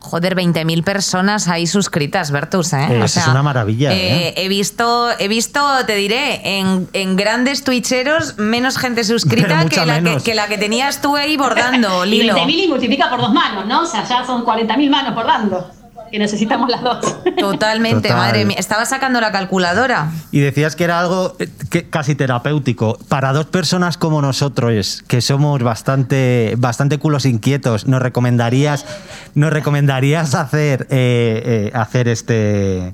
Joder, 0.03 0.35
20.000 0.35 0.83
personas 0.83 1.47
ahí 1.47 1.65
suscritas, 1.65 2.29
Bertus, 2.29 2.73
¿eh? 2.73 3.03
es 3.03 3.25
una 3.25 3.41
maravilla. 3.41 3.93
Eh, 3.93 4.27
¿eh? 4.27 4.33
He, 4.35 4.49
visto, 4.49 5.09
he 5.17 5.29
visto, 5.29 5.65
te 5.87 5.95
diré, 5.95 6.59
en, 6.59 7.15
grandes 7.15 7.63
twitcheros 7.63 8.37
menos 8.37 8.77
gente 8.77 9.05
suscrita 9.05 9.65
que 9.65 9.85
la 9.85 10.03
que, 10.03 10.17
que 10.17 10.35
la 10.35 10.47
que, 10.47 10.57
tenías 10.57 11.01
tú 11.01 11.15
ahí 11.15 11.37
bordando, 11.37 12.03
Lilo. 12.05 12.37
Y 12.37 12.41
20.000 12.41 12.63
y 12.65 12.67
multiplica 12.67 13.09
por 13.09 13.21
dos 13.21 13.31
manos, 13.31 13.65
¿no? 13.65 13.83
O 13.83 13.85
sea, 13.85 14.03
ya 14.03 14.25
son 14.25 14.45
40.000 14.45 14.89
manos 14.89 15.15
bordando 15.15 15.82
que 16.13 16.19
necesitamos 16.19 16.69
las 16.69 16.83
dos. 16.83 17.23
Totalmente, 17.39 18.13
madre 18.13 18.45
mía. 18.45 18.57
Estaba 18.59 18.85
sacando 18.85 19.19
la 19.19 19.31
calculadora. 19.31 20.11
Y 20.31 20.41
decías 20.41 20.75
que 20.75 20.83
era 20.83 20.99
algo 20.99 21.35
eh, 21.39 21.49
que, 21.71 21.89
casi 21.89 22.13
terapéutico. 22.13 22.99
Para 23.07 23.33
dos 23.33 23.47
personas 23.47 23.97
como 23.97 24.21
nosotros, 24.21 25.03
que 25.07 25.21
somos 25.21 25.63
bastante, 25.63 26.53
bastante 26.59 26.99
culos 26.99 27.25
inquietos, 27.25 27.87
¿nos 27.87 27.99
recomendarías, 27.99 28.85
nos 29.33 29.51
recomendarías 29.51 30.35
hacer, 30.35 30.85
eh, 30.91 31.41
eh, 31.45 31.71
hacer 31.73 32.07
este 32.07 32.93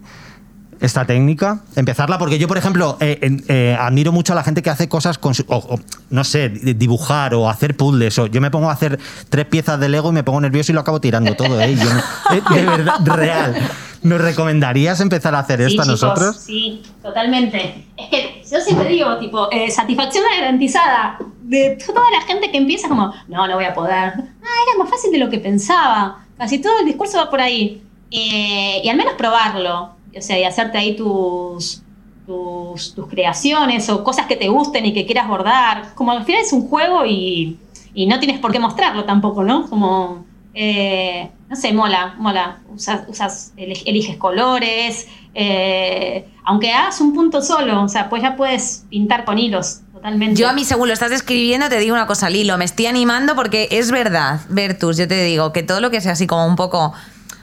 esta 0.81 1.05
técnica? 1.05 1.61
Empezarla, 1.75 2.17
porque 2.17 2.39
yo, 2.39 2.47
por 2.47 2.57
ejemplo, 2.57 2.97
eh, 3.01 3.19
eh, 3.47 3.77
admiro 3.79 4.11
mucho 4.11 4.33
a 4.33 4.35
la 4.35 4.43
gente 4.43 4.61
que 4.61 4.69
hace 4.69 4.87
cosas 4.87 5.17
con 5.17 5.33
su- 5.35 5.45
o- 5.47 5.57
o, 5.57 5.79
no 6.09 6.23
sé, 6.23 6.49
di- 6.49 6.73
dibujar 6.73 7.33
o 7.33 7.49
hacer 7.49 7.75
puzzles. 7.75 8.17
O 8.19 8.27
yo 8.27 8.39
me 8.41 8.49
pongo 8.51 8.69
a 8.69 8.73
hacer 8.73 8.99
tres 9.29 9.45
piezas 9.45 9.79
de 9.79 9.89
Lego 9.89 10.09
y 10.09 10.13
me 10.13 10.23
pongo 10.23 10.41
nervioso 10.41 10.71
y 10.71 10.75
lo 10.75 10.81
acabo 10.81 11.01
tirando 11.01 11.33
todo, 11.35 11.59
¿eh? 11.61 11.75
Yo 11.75 11.93
no- 11.93 11.99
eh, 12.35 12.41
de 12.59 12.65
verdad, 12.65 12.95
real. 13.05 13.55
¿Nos 14.01 14.21
recomendarías 14.21 15.01
empezar 15.01 15.35
a 15.35 15.39
hacer 15.39 15.59
esto 15.59 15.81
a 15.81 15.83
chicos, 15.83 16.01
nosotros? 16.01 16.37
Sí, 16.37 16.81
totalmente. 17.03 17.85
Es 17.97 18.07
que 18.09 18.41
yo 18.49 18.61
siempre 18.61 18.87
digo, 18.87 19.17
tipo, 19.17 19.49
satisfacción 19.69 20.23
garantizada 20.39 21.17
de 21.41 21.77
toda 21.85 22.09
la 22.11 22.21
gente 22.25 22.49
que 22.49 22.57
empieza 22.57 22.87
como, 22.87 23.13
no, 23.27 23.45
no 23.47 23.55
voy 23.55 23.65
a 23.65 23.73
poder. 23.73 24.13
Ah, 24.15 24.57
era 24.67 24.77
más 24.81 24.89
fácil 24.89 25.11
de 25.11 25.17
lo 25.17 25.29
que 25.29 25.39
pensaba. 25.39 26.25
Casi 26.37 26.59
todo 26.59 26.79
el 26.79 26.85
discurso 26.85 27.17
va 27.17 27.29
por 27.29 27.41
ahí. 27.41 27.83
Y 28.09 28.87
al 28.89 28.95
menos 28.95 29.15
probarlo. 29.17 29.98
O 30.17 30.21
sea, 30.21 30.39
y 30.39 30.43
hacerte 30.43 30.77
ahí 30.77 30.95
tus, 30.95 31.81
tus, 32.25 32.93
creaciones 33.09 33.89
o 33.89 34.03
cosas 34.03 34.25
que 34.27 34.35
te 34.35 34.47
gusten 34.49 34.85
y 34.85 34.93
que 34.93 35.05
quieras 35.05 35.27
bordar. 35.27 35.93
Como 35.95 36.11
al 36.11 36.23
final 36.25 36.41
es 36.41 36.53
un 36.53 36.67
juego 36.67 37.05
y, 37.05 37.57
y 37.93 38.05
no 38.07 38.19
tienes 38.19 38.39
por 38.39 38.51
qué 38.51 38.59
mostrarlo 38.59 39.05
tampoco, 39.05 39.43
¿no? 39.43 39.69
Como, 39.69 40.25
eh, 40.53 41.29
no 41.47 41.55
sé, 41.55 41.73
mola, 41.73 42.15
mola. 42.17 42.59
Usas, 42.73 43.01
usas 43.07 43.53
eli- 43.57 43.83
eliges 43.85 44.17
colores, 44.17 45.07
eh, 45.33 46.27
aunque 46.45 46.71
hagas 46.71 47.01
un 47.01 47.13
punto 47.13 47.41
solo, 47.41 47.83
o 47.83 47.87
sea, 47.87 48.09
pues 48.09 48.21
ya 48.23 48.35
puedes 48.35 48.85
pintar 48.89 49.25
con 49.25 49.37
hilos, 49.37 49.81
totalmente. 49.93 50.39
Yo 50.39 50.49
a 50.49 50.53
mí, 50.53 50.65
según 50.65 50.87
lo 50.87 50.93
estás 50.93 51.11
describiendo, 51.11 51.69
te 51.69 51.77
digo 51.77 51.93
una 51.93 52.07
cosa, 52.07 52.29
Lilo, 52.29 52.57
me 52.57 52.65
estoy 52.65 52.87
animando 52.87 53.35
porque 53.35 53.67
es 53.71 53.91
verdad, 53.91 54.41
Bertus, 54.49 54.97
yo 54.97 55.07
te 55.07 55.23
digo 55.23 55.51
que 55.53 55.61
todo 55.61 55.81
lo 55.81 55.91
que 55.91 56.01
sea 56.01 56.13
así 56.13 56.25
como 56.25 56.45
un 56.47 56.55
poco 56.55 56.93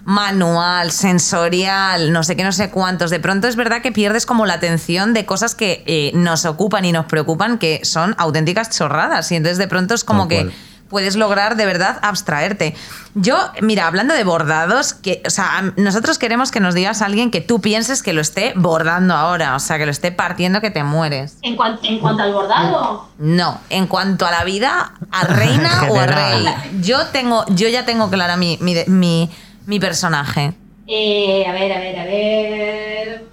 manual, 0.06 0.92
sensorial, 0.92 2.12
no 2.12 2.22
sé 2.22 2.36
qué, 2.36 2.44
no 2.44 2.52
sé 2.52 2.70
cuántos, 2.70 3.10
de 3.10 3.20
pronto 3.20 3.48
es 3.48 3.56
verdad 3.56 3.82
que 3.82 3.92
pierdes 3.92 4.24
como 4.24 4.46
la 4.46 4.54
atención 4.54 5.12
de 5.12 5.26
cosas 5.26 5.54
que 5.54 5.82
eh, 5.86 6.12
nos 6.14 6.44
ocupan 6.44 6.84
y 6.84 6.92
nos 6.92 7.06
preocupan, 7.06 7.58
que 7.58 7.80
son 7.84 8.14
auténticas 8.16 8.70
chorradas. 8.70 9.30
Y 9.32 9.36
entonces 9.36 9.58
de 9.58 9.66
pronto 9.68 9.94
es 9.94 10.04
como 10.04 10.28
que 10.28 10.48
puedes 10.88 11.16
lograr 11.16 11.56
de 11.56 11.66
verdad 11.66 11.98
abstraerte. 12.02 12.76
Yo, 13.16 13.36
mira, 13.60 13.88
hablando 13.88 14.14
de 14.14 14.22
bordados, 14.22 14.94
que, 14.94 15.20
o 15.26 15.30
sea, 15.30 15.72
nosotros 15.76 16.18
queremos 16.18 16.52
que 16.52 16.60
nos 16.60 16.74
digas 16.74 17.02
a 17.02 17.06
alguien 17.06 17.32
que 17.32 17.40
tú 17.40 17.60
pienses 17.60 18.04
que 18.04 18.12
lo 18.12 18.20
esté 18.20 18.52
bordando 18.54 19.12
ahora, 19.14 19.56
o 19.56 19.58
sea, 19.58 19.78
que 19.78 19.86
lo 19.86 19.90
esté 19.90 20.12
partiendo 20.12 20.60
que 20.60 20.70
te 20.70 20.84
mueres. 20.84 21.38
En, 21.42 21.56
cuan- 21.56 21.80
en 21.82 21.98
cuanto 21.98 22.22
al 22.22 22.32
bordado, 22.32 23.08
No, 23.18 23.60
en 23.70 23.88
cuanto 23.88 24.24
a 24.26 24.30
la 24.30 24.44
vida, 24.44 24.92
a 25.10 25.24
reina 25.24 25.86
o 25.90 25.98
a 25.98 26.06
rey. 26.06 26.46
Yo 26.82 27.06
tengo, 27.06 27.44
yo 27.48 27.68
ya 27.68 27.84
tengo 27.84 28.08
clara 28.08 28.36
mi, 28.36 28.56
mi, 28.60 28.76
mi, 28.86 29.28
mi 29.66 29.78
personaje. 29.80 30.52
eh, 30.86 31.44
a 31.46 31.52
ver, 31.52 31.72
a 31.72 31.78
ver, 31.78 31.98
a 31.98 32.04
ver. 32.04 33.24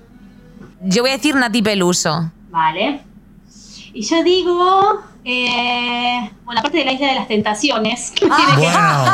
Yo 0.81 1.01
voy 1.03 1.11
a 1.11 1.13
decir 1.17 1.35
Nati 1.35 1.61
Peluso. 1.61 2.31
Vale. 2.49 3.01
Y 3.93 4.01
yo 4.03 4.23
digo, 4.23 5.01
eh, 5.23 6.29
bueno, 6.45 6.59
aparte 6.59 6.79
de 6.79 6.85
la 6.85 6.91
isla 6.93 7.07
de 7.07 7.15
las 7.15 7.27
tentaciones, 7.27 8.11
que 8.11 8.25
tiene 8.25 8.51
que 8.55 8.57
Bueno, 8.57 9.13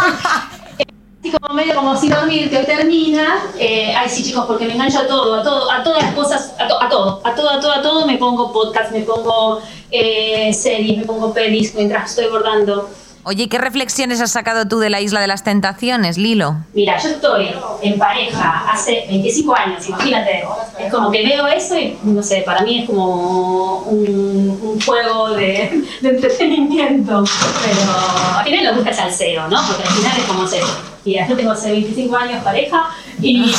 así 1.22 1.32
como 1.40 1.54
medio 1.54 1.76
como 1.76 1.98
si 1.98 2.08
dormir 2.10 2.50
que 2.50 2.58
hoy 2.60 2.66
termina. 2.66 3.40
Eh, 3.60 3.94
ay, 3.96 4.08
sí, 4.10 4.24
chicos, 4.24 4.46
porque 4.46 4.66
me 4.66 4.74
engancho 4.74 5.00
a 5.00 5.08
todo, 5.08 5.36
a 5.36 5.44
todo, 5.44 5.70
a 5.70 5.84
todas 5.84 6.02
las 6.04 6.14
cosas, 6.14 6.54
a, 6.60 6.68
to- 6.68 6.82
a 6.82 6.88
todo, 6.90 7.22
a 7.26 7.36
todo, 7.36 7.50
a 7.50 7.60
todo, 7.60 7.72
a 7.74 7.82
todo. 7.82 8.06
Me 8.08 8.18
pongo 8.18 8.52
podcast, 8.54 8.92
me 8.94 9.02
pongo 9.02 9.60
eh, 9.92 10.54
series, 10.54 10.98
me 10.98 11.04
pongo 11.04 11.34
pelis 11.34 11.76
mientras 11.76 12.10
estoy 12.12 12.28
bordando. 12.32 12.90
Oye, 13.30 13.48
¿qué 13.48 13.60
reflexiones 13.60 14.22
has 14.22 14.32
sacado 14.32 14.68
tú 14.68 14.80
de 14.80 14.90
la 14.90 15.02
Isla 15.02 15.22
de 15.22 15.28
las 15.28 15.44
Tentaciones, 15.44 16.18
Lilo? 16.18 16.56
Mira, 16.74 16.98
yo 16.98 17.10
estoy 17.10 17.52
en 17.84 18.00
pareja 18.00 18.72
hace 18.72 19.06
25 19.08 19.56
años, 19.56 19.88
imagínate. 19.88 20.46
Es 20.80 20.92
como 20.92 21.12
que 21.12 21.24
veo 21.24 21.46
eso 21.46 21.78
y, 21.78 21.96
no 22.02 22.24
sé, 22.24 22.42
para 22.44 22.62
mí 22.62 22.80
es 22.80 22.86
como 22.88 23.82
un, 23.82 24.60
un 24.64 24.82
juego 24.82 25.30
de, 25.36 25.84
de 26.02 26.10
entretenimiento. 26.10 27.24
Pero 27.64 28.38
al 28.40 28.44
final 28.44 28.66
lo 28.66 28.74
buscas 28.74 28.98
al 28.98 29.14
cero, 29.14 29.44
¿no? 29.48 29.62
Porque 29.68 29.84
al 29.84 29.94
final 29.94 30.18
es 30.18 30.26
como 30.26 30.48
se. 30.48 30.62
Mira, 31.06 31.28
yo 31.28 31.36
tengo 31.38 31.52
hace 31.52 31.70
25 31.70 32.16
años 32.18 32.44
pareja 32.44 32.90
y. 33.22 33.54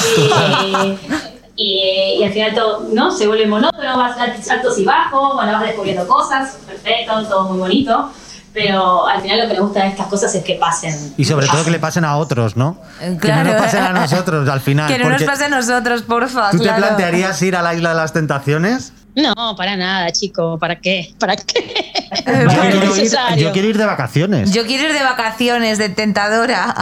Y, 1.54 2.16
y 2.18 2.24
al 2.24 2.32
final 2.32 2.54
todo, 2.54 2.88
¿no? 2.92 3.10
Se 3.10 3.26
vuelve 3.26 3.46
monótono, 3.46 3.98
vas 3.98 4.16
altos 4.48 4.78
y 4.78 4.84
bajos, 4.84 5.34
bueno, 5.34 5.52
vas 5.52 5.62
descubriendo 5.62 6.08
cosas, 6.08 6.56
perfecto, 6.66 7.22
todo 7.28 7.50
muy 7.50 7.58
bonito. 7.58 8.10
Pero 8.52 9.06
al 9.06 9.22
final 9.22 9.38
lo 9.40 9.46
que 9.48 9.54
me 9.54 9.60
gusta 9.60 9.82
de 9.84 9.88
estas 9.90 10.08
cosas 10.08 10.34
es 10.34 10.42
que 10.42 10.54
pasen. 10.56 11.14
y 11.16 11.24
sobre 11.24 11.46
todo 11.46 11.64
que 11.64 11.70
le 11.70 11.78
pasen 11.78 12.04
a 12.04 12.16
otros, 12.16 12.56
¿no? 12.56 12.78
Eh, 13.00 13.16
Que 13.20 13.32
no 13.32 13.44
nos 13.44 13.54
pasen 13.54 13.82
a 13.84 13.92
nosotros 13.92 14.48
al 14.48 14.60
final. 14.60 14.88
Que 14.88 14.98
no 14.98 15.08
nos 15.08 15.22
pase 15.22 15.44
a 15.44 15.48
nosotros, 15.48 16.02
porfa. 16.02 16.50
¿Tú 16.50 16.58
te 16.58 16.72
plantearías 16.72 17.40
ir 17.42 17.54
a 17.56 17.62
la 17.62 17.74
isla 17.74 17.90
de 17.90 17.94
las 17.96 18.12
tentaciones? 18.12 18.92
No, 19.16 19.56
para 19.56 19.76
nada, 19.76 20.10
chico. 20.12 20.58
¿Para 20.58 20.76
qué? 20.80 21.14
¿Para 21.18 21.34
qué? 21.36 21.92
Yo 22.26 22.32
No 22.32 22.50
es 22.50 22.58
quiero, 22.58 22.96
ir, 22.96 23.38
yo 23.38 23.52
quiero 23.52 23.68
ir 23.68 23.78
de 23.78 23.84
vacaciones. 23.84 24.52
Yo 24.52 24.64
quiero 24.66 24.88
ir 24.88 24.92
de 24.92 25.02
vacaciones, 25.02 25.78
de 25.78 25.88
tentadora. 25.88 26.74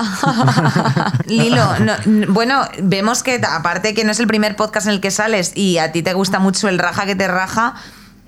Lilo, 1.27 1.79
no, 1.81 1.95
bueno, 2.29 2.67
vemos 2.81 3.23
que 3.23 3.41
aparte 3.49 3.95
que 3.95 4.05
no 4.05 4.13
es 4.13 4.21
el 4.21 4.27
primer 4.27 4.57
podcast 4.57 4.87
en 4.87 4.93
el 4.95 5.01
que 5.01 5.11
sales 5.11 5.53
y 5.55 5.79
a 5.79 5.93
ti 5.93 6.03
te 6.03 6.13
gusta 6.13 6.39
mucho 6.39 6.69
el 6.69 6.79
raja 6.79 7.07
que 7.07 7.15
te 7.17 7.29
raja, 7.29 7.75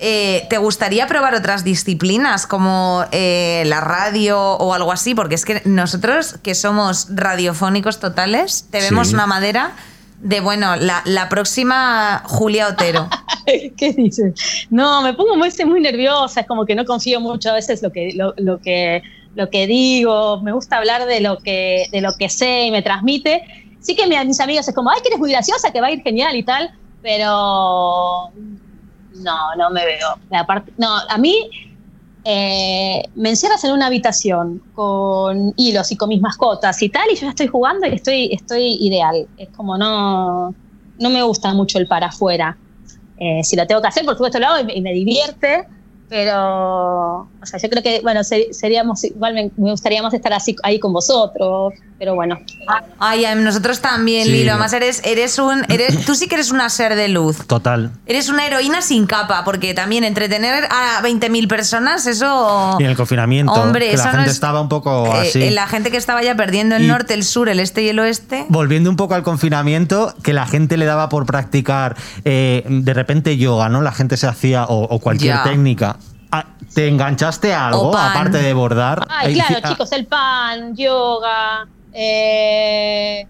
eh, 0.00 0.46
¿te 0.48 0.58
gustaría 0.58 1.06
probar 1.06 1.34
otras 1.34 1.62
disciplinas 1.62 2.46
como 2.46 3.04
eh, 3.12 3.62
la 3.66 3.80
radio 3.80 4.40
o 4.40 4.72
algo 4.74 4.92
así? 4.92 5.14
Porque 5.14 5.34
es 5.34 5.44
que 5.44 5.62
nosotros, 5.64 6.36
que 6.42 6.54
somos 6.54 7.08
radiofónicos 7.14 8.00
totales, 8.00 8.66
te 8.70 8.80
vemos 8.80 9.08
Sí. 9.08 9.14
una 9.14 9.26
madera 9.26 9.72
de, 10.20 10.40
bueno, 10.40 10.76
la, 10.76 11.02
la 11.04 11.28
próxima 11.28 12.22
Julia 12.26 12.68
Otero. 12.68 13.08
¿Qué 13.76 13.92
dices? 13.92 14.34
No, 14.70 15.02
me 15.02 15.14
pongo 15.14 15.36
muy, 15.36 15.50
muy 15.66 15.80
nerviosa, 15.80 16.40
es 16.40 16.46
como 16.46 16.66
que 16.66 16.74
no 16.74 16.84
confío 16.84 17.20
mucho 17.20 17.50
a 17.50 17.54
veces 17.54 17.82
lo 17.82 17.90
que, 17.90 18.12
lo, 18.14 18.34
lo 18.36 18.58
que, 18.60 19.02
lo 19.34 19.48
que 19.48 19.66
digo, 19.66 20.40
me 20.42 20.52
gusta 20.52 20.76
hablar 20.78 21.06
de 21.06 21.20
lo, 21.20 21.38
que, 21.38 21.86
de 21.92 22.00
lo 22.00 22.14
que 22.16 22.28
sé 22.28 22.64
y 22.64 22.70
me 22.70 22.82
transmite. 22.82 23.42
Sí 23.80 23.96
que 23.96 24.06
mi- 24.06 24.22
mis 24.26 24.40
amigos 24.40 24.68
es 24.68 24.74
como, 24.74 24.90
ay, 24.90 25.00
que 25.02 25.08
eres 25.08 25.18
muy 25.20 25.30
graciosa, 25.30 25.70
que 25.72 25.80
va 25.80 25.86
a 25.86 25.90
ir 25.90 26.02
genial 26.02 26.36
y 26.36 26.42
tal, 26.42 26.70
pero 27.02 28.30
no, 29.10 29.54
no 29.56 29.70
me 29.70 29.84
veo. 29.84 30.06
Aparte, 30.30 30.72
no, 30.76 30.88
a 31.08 31.18
mí 31.18 31.34
eh, 32.24 33.02
me 33.14 33.30
encierras 33.30 33.64
en 33.64 33.72
una 33.72 33.86
habitación 33.86 34.62
con 34.72 35.54
hilos 35.56 35.90
y 35.92 35.96
con 35.96 36.08
mis 36.10 36.20
mascotas 36.20 36.82
y 36.82 36.90
tal, 36.90 37.10
y 37.10 37.16
yo 37.16 37.22
ya 37.22 37.30
estoy 37.30 37.46
jugando 37.48 37.86
y 37.86 37.94
estoy, 37.94 38.30
estoy 38.32 38.76
ideal. 38.80 39.28
Es 39.36 39.50
como 39.52 39.78
no, 39.78 40.54
no 40.98 41.10
me 41.10 41.22
gusta 41.22 41.54
mucho 41.54 41.78
el 41.78 41.88
para 41.88 42.08
afuera. 42.08 42.58
Eh, 43.16 43.42
si 43.44 43.56
lo 43.56 43.66
tengo 43.66 43.82
que 43.82 43.88
hacer, 43.88 44.04
por 44.04 44.14
supuesto 44.14 44.38
lo 44.38 44.46
hago 44.48 44.70
y 44.70 44.80
me, 44.82 44.92
divierte, 44.92 45.66
pero, 46.08 47.20
o 47.40 47.46
sea, 47.46 47.60
yo 47.60 47.68
creo 47.68 47.82
que, 47.82 48.00
bueno, 48.02 48.24
se- 48.24 48.52
seríamos, 48.52 49.04
igual 49.04 49.34
me, 49.34 49.52
me 49.56 49.70
gustaría 49.72 50.02
más 50.02 50.14
estar 50.14 50.32
así 50.32 50.56
ahí 50.62 50.80
con 50.80 50.92
vosotros, 50.92 51.74
pero 52.00 52.14
bueno. 52.14 52.38
Ay, 52.98 53.26
a 53.26 53.34
nosotros 53.34 53.80
también, 53.80 54.24
Sí. 54.24 54.32
Lilo. 54.32 54.52
Además, 54.52 54.72
eres, 54.72 55.02
eres 55.04 55.38
un. 55.38 55.64
Eres, 55.68 56.04
tú 56.06 56.14
sí 56.14 56.26
que 56.28 56.34
eres 56.36 56.50
una 56.50 56.68
ser 56.70 56.94
de 56.96 57.08
luz. 57.08 57.46
Total. 57.46 57.90
Eres 58.06 58.30
una 58.30 58.46
heroína 58.46 58.80
sin 58.80 59.06
capa, 59.06 59.44
porque 59.44 59.74
también 59.74 60.02
entretener 60.02 60.64
a 60.70 61.02
20.000 61.02 61.46
personas, 61.46 62.06
eso. 62.06 62.76
Y 62.80 62.84
en 62.84 62.90
el 62.90 62.96
confinamiento, 62.96 63.52
Hombre, 63.52 63.90
que 63.90 63.96
la 63.98 64.02
eso 64.02 64.04
no 64.06 64.10
gente 64.12 64.30
es- 64.30 64.34
estaba 64.36 64.60
un 64.62 64.70
poco 64.70 65.06
eh, 65.14 65.28
así. 65.28 65.42
eh, 65.42 65.50
la 65.50 65.66
gente 65.66 65.90
que 65.90 65.98
estaba 65.98 66.22
ya 66.22 66.34
perdiendo 66.34 66.74
el 66.74 66.84
Y- 66.84 66.88
norte, 66.88 67.12
el 67.12 67.22
sur, 67.22 67.50
el 67.50 67.60
este 67.60 67.82
y 67.82 67.90
el 67.90 67.98
oeste. 67.98 68.46
Volviendo 68.48 68.88
un 68.88 68.96
poco 68.96 69.14
al 69.14 69.22
confinamiento, 69.22 70.14
que 70.22 70.32
la 70.32 70.46
gente 70.46 70.78
le 70.78 70.86
daba 70.86 71.10
por 71.10 71.26
practicar 71.26 71.96
eh, 72.24 72.64
de 72.66 72.94
repente 72.94 73.36
yoga, 73.36 73.68
¿no? 73.68 73.82
La 73.82 73.92
gente 73.92 74.16
se 74.16 74.26
hacía, 74.26 74.64
o, 74.64 74.84
o 74.84 74.98
cualquier 75.00 75.34
Ya. 75.36 75.42
técnica. 75.42 75.96
Ah, 76.32 76.46
¿Te 76.72 76.86
enganchaste 76.86 77.52
a 77.52 77.66
algo, 77.66 77.96
aparte 77.96 78.38
de 78.38 78.52
bordar? 78.54 79.04
Ay, 79.10 79.34
claro, 79.34 79.56
ah, 79.64 79.68
chicos, 79.70 79.90
el 79.90 80.06
pan, 80.06 80.76
yoga, 80.76 81.66
eh, 81.92 83.26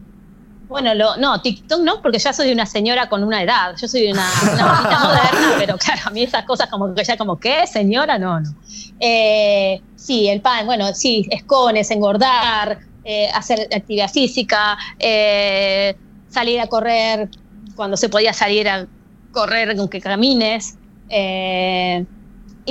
bueno, 0.70 0.94
lo, 0.94 1.16
no, 1.16 1.40
TikTok 1.40 1.80
no, 1.80 2.00
porque 2.00 2.20
ya 2.20 2.32
soy 2.32 2.52
una 2.52 2.64
señora 2.64 3.08
con 3.08 3.24
una 3.24 3.42
edad, 3.42 3.74
yo 3.76 3.88
soy 3.88 4.12
una, 4.12 4.24
moderna, 4.44 5.54
pero 5.58 5.76
claro, 5.76 6.02
a 6.04 6.10
mí 6.10 6.22
esas 6.22 6.44
cosas 6.44 6.70
como 6.70 6.94
que 6.94 7.02
ya 7.02 7.16
como, 7.16 7.40
¿qué, 7.40 7.66
señora? 7.66 8.18
No, 8.18 8.38
no. 8.38 8.54
Eh, 9.00 9.80
sí, 9.96 10.28
el 10.28 10.40
pan, 10.40 10.66
bueno, 10.66 10.94
sí, 10.94 11.26
escones, 11.30 11.90
engordar, 11.90 12.78
eh, 13.04 13.28
hacer 13.34 13.68
actividad 13.74 14.08
física, 14.08 14.78
eh, 15.00 15.96
salir 16.28 16.60
a 16.60 16.68
correr 16.68 17.28
cuando 17.74 17.96
se 17.96 18.08
podía 18.08 18.32
salir 18.32 18.68
a 18.68 18.86
correr 19.32 19.76
aunque 19.76 20.00
camines. 20.00 20.76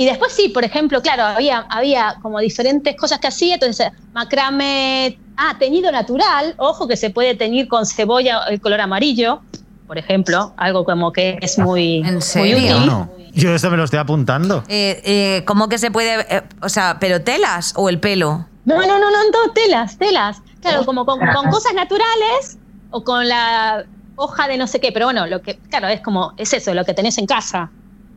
Y 0.00 0.06
después 0.06 0.32
sí, 0.32 0.48
por 0.48 0.64
ejemplo, 0.64 1.02
claro, 1.02 1.24
había, 1.24 1.66
había 1.68 2.16
como 2.22 2.38
diferentes 2.40 2.96
cosas 2.96 3.18
que 3.18 3.26
hacía, 3.28 3.54
entonces 3.54 3.92
macrame, 4.14 5.18
ah, 5.36 5.54
teñido 5.58 5.92
natural, 5.92 6.54
ojo 6.56 6.88
que 6.88 6.96
se 6.96 7.10
puede 7.10 7.34
teñir 7.34 7.68
con 7.68 7.84
cebolla 7.84 8.44
el 8.48 8.62
color 8.62 8.80
amarillo, 8.80 9.42
por 9.86 9.98
ejemplo, 9.98 10.54
algo 10.56 10.86
como 10.86 11.12
que 11.12 11.36
es 11.42 11.58
muy, 11.58 11.96
¿En 11.98 12.14
muy 12.14 12.22
serio? 12.22 12.56
útil. 12.56 12.70
no, 12.70 12.86
no. 12.86 13.10
Yo 13.34 13.54
esto 13.54 13.70
me 13.70 13.76
lo 13.76 13.84
estoy 13.84 13.98
apuntando. 13.98 14.64
Eh, 14.68 15.02
eh, 15.04 15.44
¿Cómo 15.44 15.68
que 15.68 15.76
se 15.76 15.90
puede.? 15.90 16.26
eh, 16.34 16.42
o 16.62 16.70
sea, 16.70 16.96
¿pero 16.98 17.20
telas 17.22 17.74
o 17.76 17.90
el 17.90 18.00
pelo? 18.00 18.46
No, 18.64 18.76
no, 18.76 18.86
no, 18.86 18.98
no, 18.98 19.10
no, 19.10 19.52
telas, 19.52 19.98
telas. 19.98 20.40
Claro, 20.62 20.86
como 20.86 21.04
con, 21.04 21.18
con 21.18 21.50
cosas 21.50 21.74
naturales 21.74 22.56
o 22.90 23.04
con 23.04 23.28
la 23.28 23.84
hoja 24.16 24.48
de 24.48 24.56
no 24.56 24.66
sé 24.66 24.80
qué, 24.80 24.92
pero 24.92 25.06
bueno, 25.06 25.26
lo 25.26 25.42
que, 25.42 25.58
claro, 25.68 25.88
es 25.88 26.00
como, 26.00 26.32
es 26.38 26.54
eso, 26.54 26.72
lo 26.72 26.84
que 26.86 26.94
tenés 26.94 27.18
en 27.18 27.26
casa. 27.26 27.70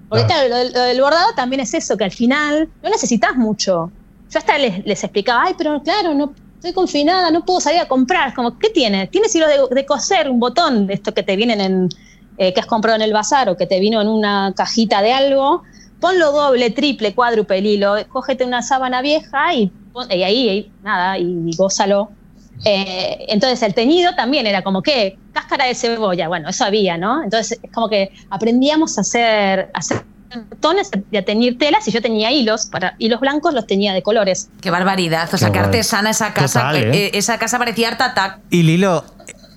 Porque 0.07 0.25
claro, 0.25 0.49
lo, 0.49 0.63
lo 0.69 0.81
del 0.81 1.01
bordado 1.01 1.33
también 1.35 1.61
es 1.61 1.73
eso, 1.73 1.97
que 1.97 2.03
al 2.03 2.11
final 2.11 2.71
no 2.81 2.89
necesitas 2.89 3.35
mucho. 3.35 3.93
Yo 4.29 4.39
hasta 4.39 4.57
les, 4.57 4.85
les 4.85 5.03
explicaba, 5.03 5.43
ay, 5.45 5.53
pero 5.57 5.81
claro, 5.83 6.13
no 6.13 6.33
estoy 6.55 6.73
confinada, 6.73 7.31
no 7.31 7.43
puedo 7.45 7.59
salir 7.59 7.79
a 7.81 7.87
comprar. 7.87 8.33
Como, 8.33 8.57
¿qué 8.57 8.69
tienes? 8.69 9.09
Tienes 9.11 9.33
hilo 9.35 9.47
de, 9.47 9.59
de 9.75 9.85
coser, 9.85 10.29
un 10.29 10.39
botón 10.39 10.87
de 10.87 10.93
esto 10.95 11.13
que 11.13 11.23
te 11.23 11.35
vienen 11.35 11.61
en, 11.61 11.89
eh, 12.37 12.53
que 12.53 12.59
has 12.59 12.65
comprado 12.67 12.95
en 12.95 13.01
el 13.03 13.13
bazar 13.13 13.49
o 13.49 13.57
que 13.57 13.67
te 13.67 13.79
vino 13.79 14.01
en 14.01 14.07
una 14.07 14.53
cajita 14.55 15.01
de 15.01 15.13
algo. 15.13 15.63
Ponlo 15.99 16.31
doble, 16.31 16.71
triple, 16.71 17.15
cuádruple 17.15 17.57
el 17.59 17.65
hilo, 17.65 17.95
cógete 18.09 18.43
una 18.45 18.61
sábana 18.61 19.01
vieja 19.01 19.53
y, 19.55 19.75
pon- 19.91 20.11
y 20.11 20.23
ahí, 20.23 20.49
ahí, 20.49 20.73
nada, 20.81 21.17
y 21.17 21.55
gózalo. 21.55 22.17
Eh, 22.65 23.25
entonces 23.27 23.61
el 23.63 23.73
teñido 23.73 24.15
también 24.15 24.47
era 24.47 24.61
como 24.61 24.81
que 24.81 25.17
cáscara 25.33 25.65
de 25.65 25.75
cebolla, 25.75 26.27
bueno, 26.27 26.49
eso 26.49 26.63
había, 26.63 26.97
¿no? 26.97 27.23
Entonces 27.23 27.59
es 27.61 27.71
como 27.71 27.89
que 27.89 28.11
aprendíamos 28.29 28.97
a 28.97 29.01
hacer, 29.01 29.71
a 29.73 29.79
hacer 29.79 30.03
botones 30.49 30.89
y 31.11 31.17
a 31.17 31.25
teñir 31.25 31.57
telas 31.57 31.87
y 31.87 31.91
yo 31.91 32.01
tenía 32.01 32.31
hilos, 32.31 32.65
para 32.67 32.95
hilos 32.99 33.19
blancos 33.19 33.53
los 33.53 33.67
tenía 33.67 33.93
de 33.93 34.01
colores. 34.01 34.49
Qué 34.61 34.69
barbaridad. 34.71 35.29
O 35.33 35.37
sea, 35.37 35.51
Qué 35.51 35.59
artesana 35.59 36.11
esa 36.11 36.33
casa. 36.33 36.61
Total, 36.61 36.91
que, 36.91 37.05
¿eh? 37.05 37.05
eh, 37.07 37.11
esa 37.13 37.37
casa 37.37 37.57
parecía 37.57 37.89
Art 37.89 38.01
Attack. 38.01 38.39
Y 38.49 38.63
Lilo, 38.63 39.03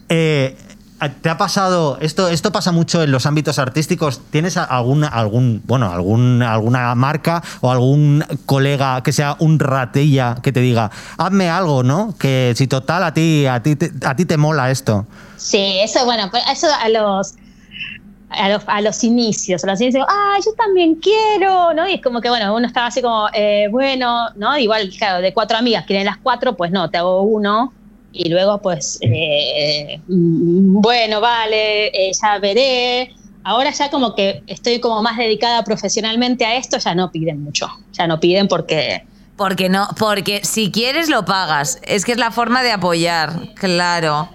eh, 0.09 0.57
¿te 1.21 1.29
ha 1.29 1.37
pasado 1.37 1.99
esto? 2.01 2.29
Esto 2.29 2.53
pasa 2.53 2.73
mucho 2.73 3.03
en 3.03 3.11
los 3.11 3.27
ámbitos 3.27 3.59
artísticos. 3.59 4.21
¿Tienes 4.31 4.57
algún, 4.57 5.05
algún, 5.05 5.63
bueno, 5.67 5.91
algún, 5.91 6.43
alguna 6.43 6.95
marca 6.95 7.43
o 7.61 7.71
algún 7.71 8.25
colega 8.47 9.03
que 9.03 9.13
sea 9.13 9.37
un 9.39 9.59
ratilla 9.59 10.37
que 10.43 10.53
te 10.53 10.61
diga, 10.61 10.91
hazme 11.19 11.49
algo, 11.49 11.83
¿no? 11.83 12.15
Que 12.19 12.55
si 12.57 12.67
total 12.67 13.05
a 13.05 13.15
ti, 13.15 13.47
a 13.47 13.63
ti, 13.63 13.77
te, 13.77 13.93
a 14.07 14.17
ti 14.17 14.25
te 14.25 14.37
mola 14.37 14.71
esto. 14.71 15.07
Sí, 15.37 15.79
eso, 15.81 16.05
bueno, 16.05 16.31
eso 16.51 16.67
a 16.73 16.89
los, 16.89 17.35
a 18.31 18.49
los, 18.49 18.63
a 18.67 18.81
los 18.81 19.05
inicios, 19.05 19.63
a 19.65 19.67
los 19.67 19.81
inicios, 19.81 20.05
ah, 20.09 20.37
yo 20.45 20.53
también 20.55 20.97
quiero, 20.97 21.75
¿no? 21.75 21.87
Y 21.89 21.95
es 21.95 22.03
como 22.03 22.21
que, 22.21 22.29
bueno, 22.29 22.55
uno 22.55 22.67
estaba 22.67 22.87
así 22.87 23.03
como, 23.03 23.29
eh, 23.33 23.69
bueno, 23.71 24.31
¿no? 24.37 24.57
Igual, 24.57 24.91
claro, 24.97 25.21
de 25.21 25.33
cuatro 25.33 25.57
amigas, 25.59 25.85
quieren 25.87 26.07
las 26.07 26.17
cuatro, 26.17 26.57
pues 26.57 26.71
no, 26.71 26.91
te 26.91 26.99
hago 26.99 27.23
uno. 27.23 27.73
Y 28.17 28.31
luego, 28.31 28.59
pues, 28.63 28.99
eh, 29.03 30.01
mm, 30.09 30.81
bueno, 30.81 31.21
vale, 31.21 31.89
eh, 31.89 32.13
ya 32.21 32.39
veré. 32.39 33.15
Ahora 33.45 33.71
ya 33.71 33.91
como 33.91 34.15
que 34.15 34.43
estoy 34.47 34.81
como 34.81 35.03
más 35.03 35.17
dedicada 35.19 35.63
profesionalmente 35.63 36.45
a 36.45 36.57
esto, 36.57 36.79
ya 36.79 36.95
no 36.95 37.13
piden 37.13 37.43
mucho. 37.43 37.69
Ya 37.93 38.07
no 38.07 38.19
piden 38.19 38.49
porque 38.49 39.05
Porque 39.37 39.69
no, 39.69 39.87
porque 39.99 40.45
si 40.45 40.73
quieres 40.73 41.09
lo 41.09 41.25
pagas. 41.25 41.79
Es 41.83 42.05
que 42.05 42.13
es 42.13 42.19
la 42.19 42.31
forma 42.31 42.63
de 42.63 42.73
apoyar, 42.73 43.55
claro. 43.55 44.31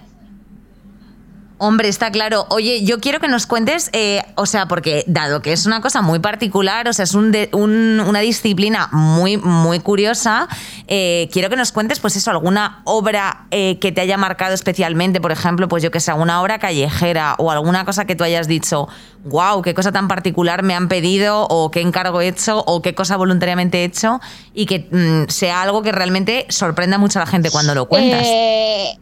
Hombre, 1.64 1.88
está 1.88 2.10
claro. 2.10 2.46
Oye, 2.48 2.82
yo 2.82 2.98
quiero 2.98 3.20
que 3.20 3.28
nos 3.28 3.46
cuentes, 3.46 3.88
eh, 3.92 4.24
o 4.34 4.46
sea, 4.46 4.66
porque 4.66 5.04
dado 5.06 5.42
que 5.42 5.52
es 5.52 5.64
una 5.64 5.80
cosa 5.80 6.02
muy 6.02 6.18
particular, 6.18 6.88
o 6.88 6.92
sea, 6.92 7.04
es 7.04 7.14
una 7.14 8.18
disciplina 8.18 8.88
muy, 8.90 9.36
muy 9.36 9.78
curiosa, 9.78 10.48
eh, 10.88 11.28
quiero 11.30 11.50
que 11.50 11.54
nos 11.54 11.70
cuentes, 11.70 12.00
pues 12.00 12.16
eso, 12.16 12.32
alguna 12.32 12.82
obra 12.82 13.46
eh, 13.52 13.78
que 13.78 13.92
te 13.92 14.00
haya 14.00 14.16
marcado 14.16 14.54
especialmente, 14.54 15.20
por 15.20 15.30
ejemplo, 15.30 15.68
pues 15.68 15.84
yo 15.84 15.92
que 15.92 16.00
sé, 16.00 16.10
alguna 16.10 16.42
obra 16.42 16.58
callejera 16.58 17.36
o 17.38 17.52
alguna 17.52 17.84
cosa 17.84 18.06
que 18.06 18.16
tú 18.16 18.24
hayas 18.24 18.48
dicho, 18.48 18.88
wow, 19.22 19.62
qué 19.62 19.72
cosa 19.72 19.92
tan 19.92 20.08
particular 20.08 20.64
me 20.64 20.74
han 20.74 20.88
pedido 20.88 21.46
o 21.48 21.70
qué 21.70 21.80
encargo 21.80 22.20
he 22.20 22.26
hecho 22.26 22.64
o 22.66 22.82
qué 22.82 22.96
cosa 22.96 23.16
voluntariamente 23.16 23.82
he 23.82 23.84
hecho 23.84 24.20
y 24.52 24.66
que 24.66 24.88
mm, 24.90 25.30
sea 25.30 25.62
algo 25.62 25.82
que 25.82 25.92
realmente 25.92 26.44
sorprenda 26.48 26.98
mucho 26.98 27.20
a 27.20 27.22
la 27.22 27.26
gente 27.26 27.52
cuando 27.52 27.72
lo 27.72 27.86
cuentas. 27.86 28.26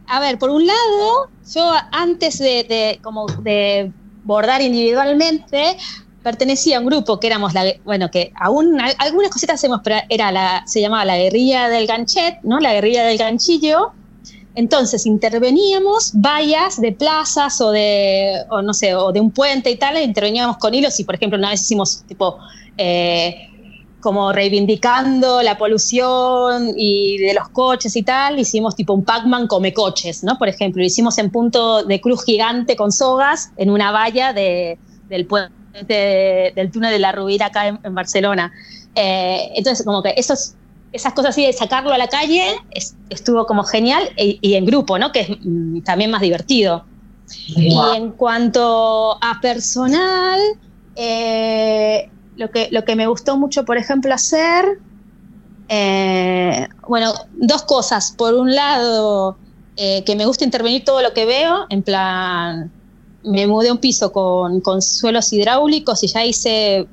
A 0.05 0.19
ver, 0.19 0.37
por 0.37 0.51
un 0.51 0.67
lado, 0.67 1.29
yo 1.53 1.73
antes 1.91 2.37
de, 2.37 2.50
como 3.01 3.25
de 3.43 3.93
bordar 4.23 4.61
individualmente, 4.61 5.77
pertenecía 6.21 6.77
a 6.77 6.79
un 6.81 6.85
grupo 6.87 7.19
que 7.19 7.27
éramos 7.27 7.53
la, 7.53 7.63
bueno, 7.83 8.09
que 8.11 8.31
aún 8.39 8.79
al- 8.79 8.95
algunas 8.99 9.31
cositas 9.31 9.55
hacemos, 9.55 9.81
pero 9.83 9.97
era 10.09 10.31
la, 10.31 10.63
se 10.67 10.81
llamaba 10.81 11.05
la 11.05 11.17
guerrilla 11.17 11.69
del 11.69 11.87
ganchet, 11.87 12.35
¿no? 12.43 12.59
La 12.59 12.73
guerrilla 12.73 13.03
del 13.05 13.17
ganchillo. 13.17 13.93
Entonces 14.53 15.05
interveníamos 15.05 16.11
vallas 16.13 16.79
de 16.81 16.91
plazas 16.91 17.61
o 17.61 17.71
de, 17.71 18.33
o 18.49 18.61
no 18.61 18.73
sé, 18.73 18.95
o 18.95 19.11
de 19.13 19.21
un 19.21 19.31
puente 19.31 19.71
y 19.71 19.77
tal, 19.77 19.95
e 19.97 20.03
interveníamos 20.03 20.57
con 20.57 20.73
hilos 20.73 20.99
y, 20.99 21.05
por 21.05 21.15
ejemplo, 21.15 21.37
una 21.39 21.51
vez 21.51 21.61
hicimos 21.61 22.03
tipo 22.05 22.37
eh, 22.77 23.35
como 24.01 24.33
reivindicando 24.33 25.41
la 25.41 25.57
polución 25.57 26.73
y 26.75 27.17
de 27.19 27.33
los 27.33 27.49
coches 27.49 27.95
y 27.95 28.03
tal, 28.03 28.39
hicimos 28.39 28.75
tipo 28.75 28.93
un 28.93 29.05
Pac-Man 29.05 29.47
come 29.47 29.73
coches, 29.73 30.23
¿no? 30.23 30.37
Por 30.37 30.49
ejemplo, 30.49 30.81
lo 30.81 30.85
hicimos 30.85 31.17
en 31.17 31.29
punto 31.31 31.83
de 31.83 32.01
cruz 32.01 32.23
gigante 32.25 32.75
con 32.75 32.91
sogas 32.91 33.51
en 33.57 33.69
una 33.69 33.91
valla 33.91 34.33
de, 34.33 34.79
del 35.07 35.25
puente 35.27 35.51
de- 35.87 36.51
del 36.55 36.71
túnel 36.71 36.91
de 36.91 36.99
la 36.99 37.11
Rubira 37.13 37.45
acá 37.47 37.67
en, 37.67 37.79
en 37.83 37.95
Barcelona. 37.95 38.51
Eh, 38.95 39.49
entonces, 39.55 39.85
como 39.85 40.03
que 40.03 40.13
esos, 40.17 40.55
esas 40.91 41.13
cosas 41.13 41.29
así 41.29 41.45
de 41.45 41.53
sacarlo 41.53 41.93
a 41.93 41.97
la 41.97 42.07
calle 42.07 42.43
es- 42.71 42.97
estuvo 43.09 43.45
como 43.45 43.63
genial 43.63 44.09
y, 44.17 44.37
y 44.41 44.55
en 44.55 44.65
grupo, 44.65 44.99
¿no? 44.99 45.11
Que 45.13 45.21
es 45.21 45.29
mm, 45.41 45.81
también 45.83 46.11
más 46.11 46.21
divertido. 46.21 46.85
Y 47.55 47.77
en 47.95 48.11
cuanto 48.11 49.17
a 49.23 49.39
personal, 49.41 50.39
eh, 50.95 52.09
lo, 52.35 52.49
que, 52.51 52.69
lo 52.71 52.83
que 52.85 52.95
me 52.95 53.07
gustó 53.07 53.37
mucho, 53.37 53.65
por 53.65 53.77
ejemplo, 53.77 54.13
hacer, 54.13 54.79
eh, 55.69 56.67
bueno, 56.87 57.13
dos 57.33 57.63
cosas. 57.63 58.13
Por 58.17 58.33
un 58.33 58.53
lado, 58.53 59.37
eh, 59.77 60.03
que 60.05 60.15
me 60.15 60.25
gusta 60.25 60.43
intervenir 60.43 60.83
todo 60.83 61.01
lo 61.01 61.13
que 61.13 61.25
veo, 61.25 61.65
en 61.69 61.83
plan, 61.83 62.71
me 63.23 63.47
mudé 63.47 63.71
un 63.71 63.77
piso 63.77 64.11
con, 64.11 64.61
con 64.61 64.81
suelos 64.81 65.31
hidráulicos 65.31 66.03
y 66.03 66.07
ya 66.07 66.25
hice 66.25 66.87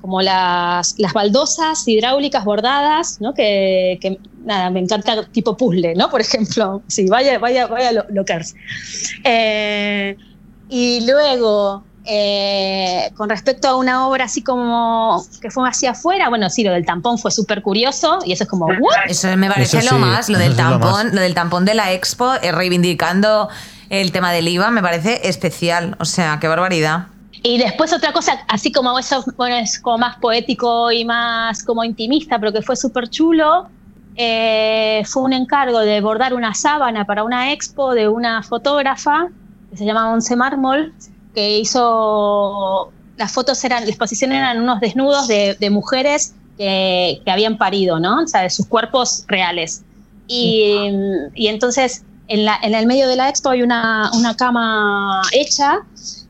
como 0.00 0.22
las, 0.22 0.98
las 0.98 1.12
baldosas 1.12 1.86
hidráulicas 1.88 2.44
bordadas, 2.44 3.20
¿no? 3.20 3.34
Que, 3.34 3.98
que, 4.00 4.20
nada, 4.44 4.70
me 4.70 4.78
encanta 4.78 5.26
tipo 5.32 5.56
puzzle, 5.56 5.94
¿no? 5.96 6.08
Por 6.10 6.20
ejemplo, 6.20 6.80
sí, 6.86 7.06
vaya, 7.08 7.38
vaya, 7.40 7.66
vaya 7.66 7.92
lo, 7.92 8.04
lockers. 8.10 8.54
Eh, 9.24 10.16
y 10.68 11.04
luego, 11.06 11.82
eh, 12.08 13.10
con 13.16 13.28
respecto 13.28 13.66
a 13.66 13.76
una 13.76 14.06
obra 14.06 14.26
así 14.26 14.42
como 14.42 15.24
que 15.40 15.50
fue 15.50 15.68
hacia 15.68 15.90
afuera, 15.90 16.28
bueno, 16.28 16.48
sí, 16.50 16.62
lo 16.62 16.72
del 16.72 16.86
tampón 16.86 17.18
fue 17.18 17.32
súper 17.32 17.62
curioso 17.62 18.20
y 18.24 18.32
eso 18.32 18.44
es 18.44 18.48
como, 18.48 18.66
¿what? 18.66 19.08
Eso 19.08 19.34
me 19.36 19.48
parece 19.48 19.78
Eso 19.78 19.90
lo 19.90 19.96
sí, 19.96 20.02
más, 20.02 20.28
lo 20.28 20.38
del 20.38 20.52
lo 20.52 20.56
tampón, 20.56 21.14
lo, 21.14 21.20
del 21.20 21.34
tampón 21.34 21.64
de 21.64 21.74
la 21.74 21.92
expo, 21.92 22.34
eh, 22.42 22.52
reivindicando 22.52 23.48
el 23.90 24.12
tema 24.12 24.32
del 24.32 24.46
IVA, 24.46 24.70
me 24.70 24.82
parece 24.82 25.28
especial. 25.28 25.96
O 25.98 26.04
sea, 26.04 26.38
qué 26.40 26.48
barbaridad. 26.48 27.06
Y 27.42 27.58
después 27.58 27.92
otra 27.92 28.12
cosa, 28.12 28.38
así 28.48 28.72
como 28.72 28.98
eso, 28.98 29.24
bueno, 29.36 29.56
es 29.56 29.78
como 29.78 29.98
más 29.98 30.16
poético 30.16 30.90
y 30.92 31.04
más 31.04 31.62
como 31.64 31.84
intimista, 31.84 32.38
pero 32.38 32.52
que 32.52 32.62
fue 32.62 32.76
súper 32.76 33.08
chulo, 33.08 33.68
eh, 34.16 35.02
fue 35.06 35.22
un 35.22 35.32
encargo 35.32 35.80
de 35.80 36.00
bordar 36.00 36.34
una 36.34 36.54
sábana 36.54 37.04
para 37.04 37.24
una 37.24 37.52
expo 37.52 37.94
de 37.94 38.08
una 38.08 38.42
fotógrafa 38.42 39.28
que 39.70 39.76
se 39.76 39.84
llama 39.84 40.10
Once 40.12 40.34
Mármol, 40.34 40.92
que 41.36 41.58
hizo, 41.58 42.90
las 43.18 43.30
fotos 43.30 43.62
eran, 43.62 43.84
la 43.84 43.90
exposición 43.90 44.32
eran 44.32 44.58
unos 44.58 44.80
desnudos 44.80 45.28
de, 45.28 45.68
mujeres 45.70 46.34
que, 46.56 47.20
que 47.22 47.30
habían 47.30 47.58
parido, 47.58 48.00
¿no? 48.00 48.22
O 48.22 48.26
sea, 48.26 48.40
de 48.40 48.48
sus 48.48 48.66
cuerpos 48.66 49.24
reales. 49.28 49.82
Y, 50.26 50.90
y 51.34 51.48
entonces 51.48 52.04
en, 52.28 52.46
la, 52.46 52.58
en 52.62 52.74
el 52.74 52.86
medio 52.86 53.06
de 53.06 53.16
la 53.16 53.28
expo 53.28 53.50
hay 53.50 53.62
una, 53.62 54.10
una 54.14 54.34
cama 54.34 55.22
hecha 55.32 55.80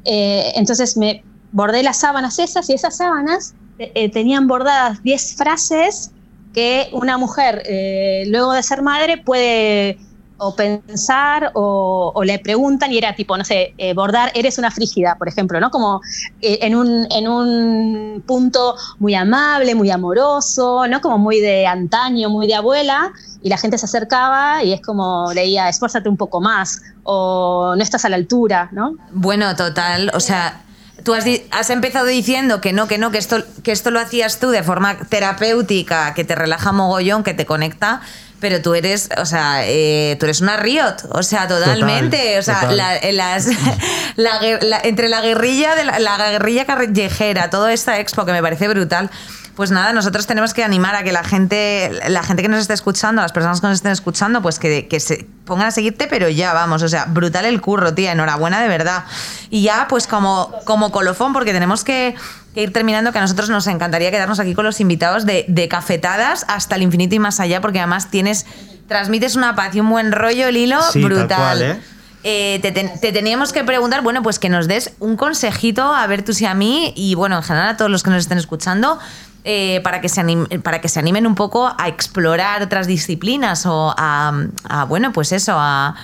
eh, 0.04 0.52
entonces 0.54 0.96
me 0.96 1.24
bordé 1.52 1.82
las 1.82 2.00
sábanas 2.00 2.38
esas 2.38 2.68
y 2.68 2.74
esas 2.74 2.96
sábanas 2.98 3.54
eh, 3.78 4.10
tenían 4.10 4.46
bordadas 4.46 5.02
10 5.02 5.36
frases 5.36 6.10
que 6.52 6.88
una 6.92 7.16
mujer 7.16 7.62
eh, 7.66 8.24
luego 8.28 8.52
de 8.52 8.62
ser 8.62 8.82
madre 8.82 9.18
puede 9.18 9.98
o 10.38 10.54
pensar 10.54 11.50
o, 11.54 12.22
le 12.24 12.38
preguntan 12.38 12.92
y 12.92 12.98
era 12.98 13.14
tipo, 13.14 13.36
no 13.36 13.44
sé, 13.44 13.74
eh, 13.78 13.94
bordar, 13.94 14.32
eres 14.34 14.58
una 14.58 14.70
frígida, 14.70 15.16
por 15.16 15.28
ejemplo, 15.28 15.60
¿no? 15.60 15.70
Como 15.70 16.00
eh, 16.40 16.58
en, 16.62 16.74
un, 16.74 17.06
en 17.10 17.28
un 17.28 18.22
punto 18.26 18.76
muy 18.98 19.14
amable, 19.14 19.74
muy 19.74 19.90
amoroso, 19.90 20.86
¿no? 20.88 21.00
Como 21.00 21.18
muy 21.18 21.40
de 21.40 21.66
antaño, 21.66 22.28
muy 22.28 22.46
de 22.46 22.54
abuela, 22.54 23.12
y 23.42 23.48
la 23.48 23.58
gente 23.58 23.78
se 23.78 23.86
acercaba 23.86 24.62
y 24.62 24.72
es 24.72 24.80
como 24.80 25.32
leía, 25.32 25.68
esfuérzate 25.68 26.08
un 26.08 26.16
poco 26.16 26.40
más, 26.40 26.82
o 27.04 27.74
no 27.76 27.82
estás 27.82 28.04
a 28.04 28.08
la 28.08 28.16
altura, 28.16 28.68
¿no? 28.72 28.96
Bueno, 29.12 29.54
total, 29.56 30.10
o 30.14 30.20
sea, 30.20 30.62
tú 31.04 31.14
has, 31.14 31.24
has, 31.52 31.70
empezado 31.70 32.06
diciendo 32.06 32.60
que 32.60 32.72
no, 32.72 32.88
que 32.88 32.98
no, 32.98 33.10
que 33.10 33.18
esto, 33.18 33.44
que 33.62 33.72
esto 33.72 33.90
lo 33.90 34.00
hacías 34.00 34.40
tú 34.40 34.50
de 34.50 34.62
forma 34.62 34.98
terapéutica, 35.08 36.12
que 36.14 36.24
te 36.24 36.34
relaja 36.34 36.72
mogollón, 36.72 37.22
que 37.22 37.34
te 37.34 37.46
conecta, 37.46 38.00
pero 38.40 38.60
tú 38.60 38.74
eres, 38.74 39.08
o 39.16 39.24
sea, 39.24 39.66
eh, 39.66 40.16
tú 40.20 40.26
eres 40.26 40.40
una 40.40 40.56
Riot, 40.56 40.96
o 41.10 41.22
sea, 41.22 41.48
totalmente, 41.48 42.16
Total, 42.16 42.38
o 42.38 42.42
sea, 42.42 42.60
total. 42.60 42.76
la, 42.76 43.12
las, 43.12 43.46
la, 44.16 44.40
la, 44.60 44.80
entre 44.84 45.08
la 45.08 45.20
guerrilla, 45.20 45.74
de 45.74 45.84
la, 45.84 45.98
la 45.98 46.30
guerrilla 46.30 46.66
callejera, 46.66 47.50
toda 47.50 47.72
esta 47.72 47.98
expo 47.98 48.24
que 48.24 48.32
me 48.32 48.42
parece 48.42 48.68
brutal. 48.68 49.10
pues 49.54 49.70
nada, 49.70 49.94
nosotros 49.94 50.26
tenemos 50.26 50.52
que 50.52 50.62
animar 50.62 50.94
a 50.94 51.02
que 51.02 51.12
la 51.12 51.24
gente, 51.24 51.90
la 52.08 52.22
gente 52.22 52.42
que 52.42 52.48
nos 52.48 52.60
esté 52.60 52.74
escuchando, 52.74 53.22
las 53.22 53.32
personas 53.32 53.62
que 53.62 53.68
nos 53.68 53.76
estén 53.76 53.92
escuchando, 53.92 54.42
pues 54.42 54.58
que, 54.58 54.86
que 54.86 55.00
se 55.00 55.26
pongan 55.46 55.68
a 55.68 55.70
seguirte, 55.70 56.06
pero 56.06 56.28
ya 56.28 56.52
vamos, 56.52 56.82
o 56.82 56.88
sea, 56.88 57.06
brutal 57.06 57.46
el 57.46 57.62
curro, 57.62 57.94
tía, 57.94 58.12
enhorabuena 58.12 58.60
de 58.60 58.68
verdad. 58.68 59.04
Y 59.48 59.62
ya, 59.62 59.86
pues 59.88 60.06
como, 60.06 60.52
como 60.64 60.92
colofón, 60.92 61.32
porque 61.32 61.54
tenemos 61.54 61.84
que, 61.84 62.14
que 62.56 62.62
ir 62.62 62.72
terminando, 62.72 63.12
que 63.12 63.18
a 63.18 63.20
nosotros 63.20 63.50
nos 63.50 63.66
encantaría 63.68 64.10
quedarnos 64.10 64.40
aquí 64.40 64.54
con 64.54 64.64
los 64.64 64.80
invitados 64.80 65.26
de, 65.26 65.44
de 65.46 65.68
cafetadas 65.68 66.44
hasta 66.48 66.74
el 66.74 66.82
infinito 66.82 67.14
y 67.14 67.18
más 67.20 67.38
allá, 67.38 67.60
porque 67.60 67.78
además 67.78 68.10
tienes, 68.10 68.46
transmites 68.88 69.36
una 69.36 69.54
paz 69.54 69.74
y 69.76 69.80
un 69.80 69.90
buen 69.90 70.10
rollo, 70.10 70.50
Lilo, 70.50 70.80
Sí, 70.90 71.00
tal 71.02 71.10
brutal. 71.10 71.36
cual, 71.38 71.62
¿eh? 71.62 71.80
Eh, 72.28 72.58
te, 72.62 72.72
te- 72.72 72.88
te 73.00 73.12
teníamos 73.12 73.52
que 73.52 73.62
preguntar, 73.62 74.00
bueno, 74.02 74.20
pues 74.22 74.38
que 74.40 74.48
nos 74.48 74.66
des 74.66 74.92
un 74.98 75.16
consejito 75.16 75.94
a 75.94 76.04
ver 76.08 76.24
tú 76.24 76.32
si 76.32 76.44
a 76.44 76.54
mí 76.54 76.92
y 76.96 77.14
bueno, 77.14 77.36
en 77.36 77.42
general 77.44 77.68
a 77.68 77.76
todos 77.76 77.90
los 77.90 78.02
que 78.02 78.10
nos 78.10 78.18
estén 78.20 78.38
escuchando, 78.38 78.98
eh, 79.44 79.80
para, 79.84 80.00
que 80.00 80.08
se 80.08 80.24
para 80.64 80.80
que 80.80 80.88
se 80.88 80.98
animen 80.98 81.24
un 81.24 81.36
poco 81.36 81.72
a 81.78 81.86
explorar 81.86 82.62
otras 82.62 82.88
disciplinas 82.88 83.64
o 83.66 83.94
a, 83.96 84.32
a, 84.68 84.84
bueno, 84.86 85.12
pues 85.12 85.30
eso, 85.30 85.54
a, 85.56 85.94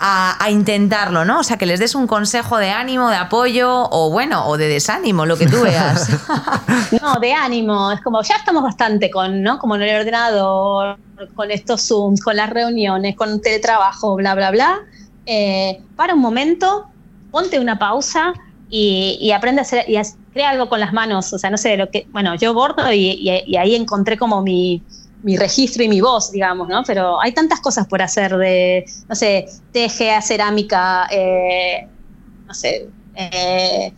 a- 0.00 0.36
a 0.42 0.50
intentarlo, 0.50 1.24
¿no? 1.24 1.40
O 1.40 1.42
sea, 1.42 1.56
que 1.56 1.66
les 1.66 1.80
des 1.80 1.94
un 1.94 2.06
consejo 2.06 2.56
de 2.58 2.70
ánimo, 2.70 3.08
de 3.10 3.16
apoyo 3.16 3.88
o 3.90 4.10
bueno, 4.10 4.46
o 4.46 4.56
de 4.56 4.68
desánimo, 4.68 5.26
lo 5.26 5.36
que 5.36 5.46
tú 5.46 5.60
veas. 5.62 6.08
No, 7.02 7.16
de 7.20 7.32
ánimo, 7.34 7.92
es 7.92 8.00
como 8.00 8.22
ya 8.22 8.36
estamos 8.36 8.62
bastante 8.62 9.10
con, 9.10 9.42
¿no? 9.42 9.58
Como 9.58 9.76
en 9.76 9.82
el 9.82 10.00
ordenador, 10.00 10.98
con 11.34 11.50
estos 11.50 11.82
Zooms, 11.86 12.22
con 12.22 12.36
las 12.36 12.48
reuniones, 12.48 13.14
con 13.16 13.40
teletrabajo, 13.42 14.14
bla, 14.16 14.34
bla, 14.34 14.50
bla. 14.50 14.78
Eh, 15.26 15.82
para 15.96 16.14
un 16.14 16.20
momento, 16.20 16.86
ponte 17.30 17.58
una 17.60 17.78
pausa 17.78 18.32
y, 18.70 19.18
y 19.20 19.32
aprende 19.32 19.60
a 19.60 19.62
hacer, 19.62 19.84
y 19.88 19.98
crea 20.32 20.50
algo 20.50 20.68
con 20.70 20.80
las 20.80 20.92
manos. 20.94 21.30
O 21.32 21.38
sea, 21.38 21.50
no 21.50 21.58
sé, 21.58 21.76
lo 21.76 21.90
que, 21.90 22.06
bueno, 22.10 22.34
yo 22.36 22.54
bordo 22.54 22.90
y 22.92 23.28
ahí 23.58 23.74
encontré 23.74 24.16
como 24.16 24.40
mi, 24.40 24.82
mi 25.22 25.36
registro 25.36 25.82
y 25.82 25.88
mi 25.88 26.00
voz, 26.00 26.30
digamos, 26.30 26.68
¿no? 26.68 26.82
Pero 26.84 27.20
hay 27.20 27.32
tantas 27.32 27.60
cosas 27.60 27.86
por 27.86 28.02
hacer 28.02 28.36
de, 28.36 28.84
no 29.08 29.14
sé, 29.14 29.46
teje, 29.72 30.12
a 30.12 30.22
cerámica, 30.22 31.08
eh, 31.10 31.88
no 32.46 32.54
sé, 32.54 32.88
eh, 33.14 33.92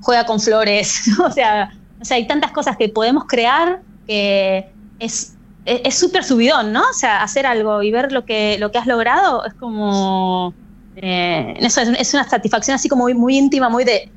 juega 0.00 0.24
con 0.26 0.40
flores, 0.40 1.08
o 1.24 1.30
sea, 1.30 1.72
o 2.00 2.04
sea, 2.04 2.16
hay 2.16 2.26
tantas 2.26 2.52
cosas 2.52 2.76
que 2.76 2.88
podemos 2.88 3.24
crear 3.26 3.82
que 4.06 4.70
es 4.98 5.36
es 5.64 5.80
es 5.84 5.94
súper 5.98 6.24
subidón, 6.24 6.72
¿no? 6.72 6.82
O 6.82 6.94
sea, 6.94 7.22
hacer 7.22 7.46
algo 7.46 7.82
y 7.82 7.90
ver 7.92 8.12
lo 8.12 8.24
que, 8.24 8.56
lo 8.58 8.72
que 8.72 8.78
has 8.78 8.86
logrado 8.86 9.44
es 9.44 9.54
como... 9.54 10.54
eh, 10.96 11.54
eso 11.58 11.80
es, 11.82 11.88
es 11.88 12.14
una 12.14 12.28
satisfacción 12.28 12.74
así 12.74 12.88
como 12.88 13.04
muy, 13.04 13.14
muy 13.14 13.36
íntima, 13.36 13.68
muy 13.68 13.84
de, 13.84 14.10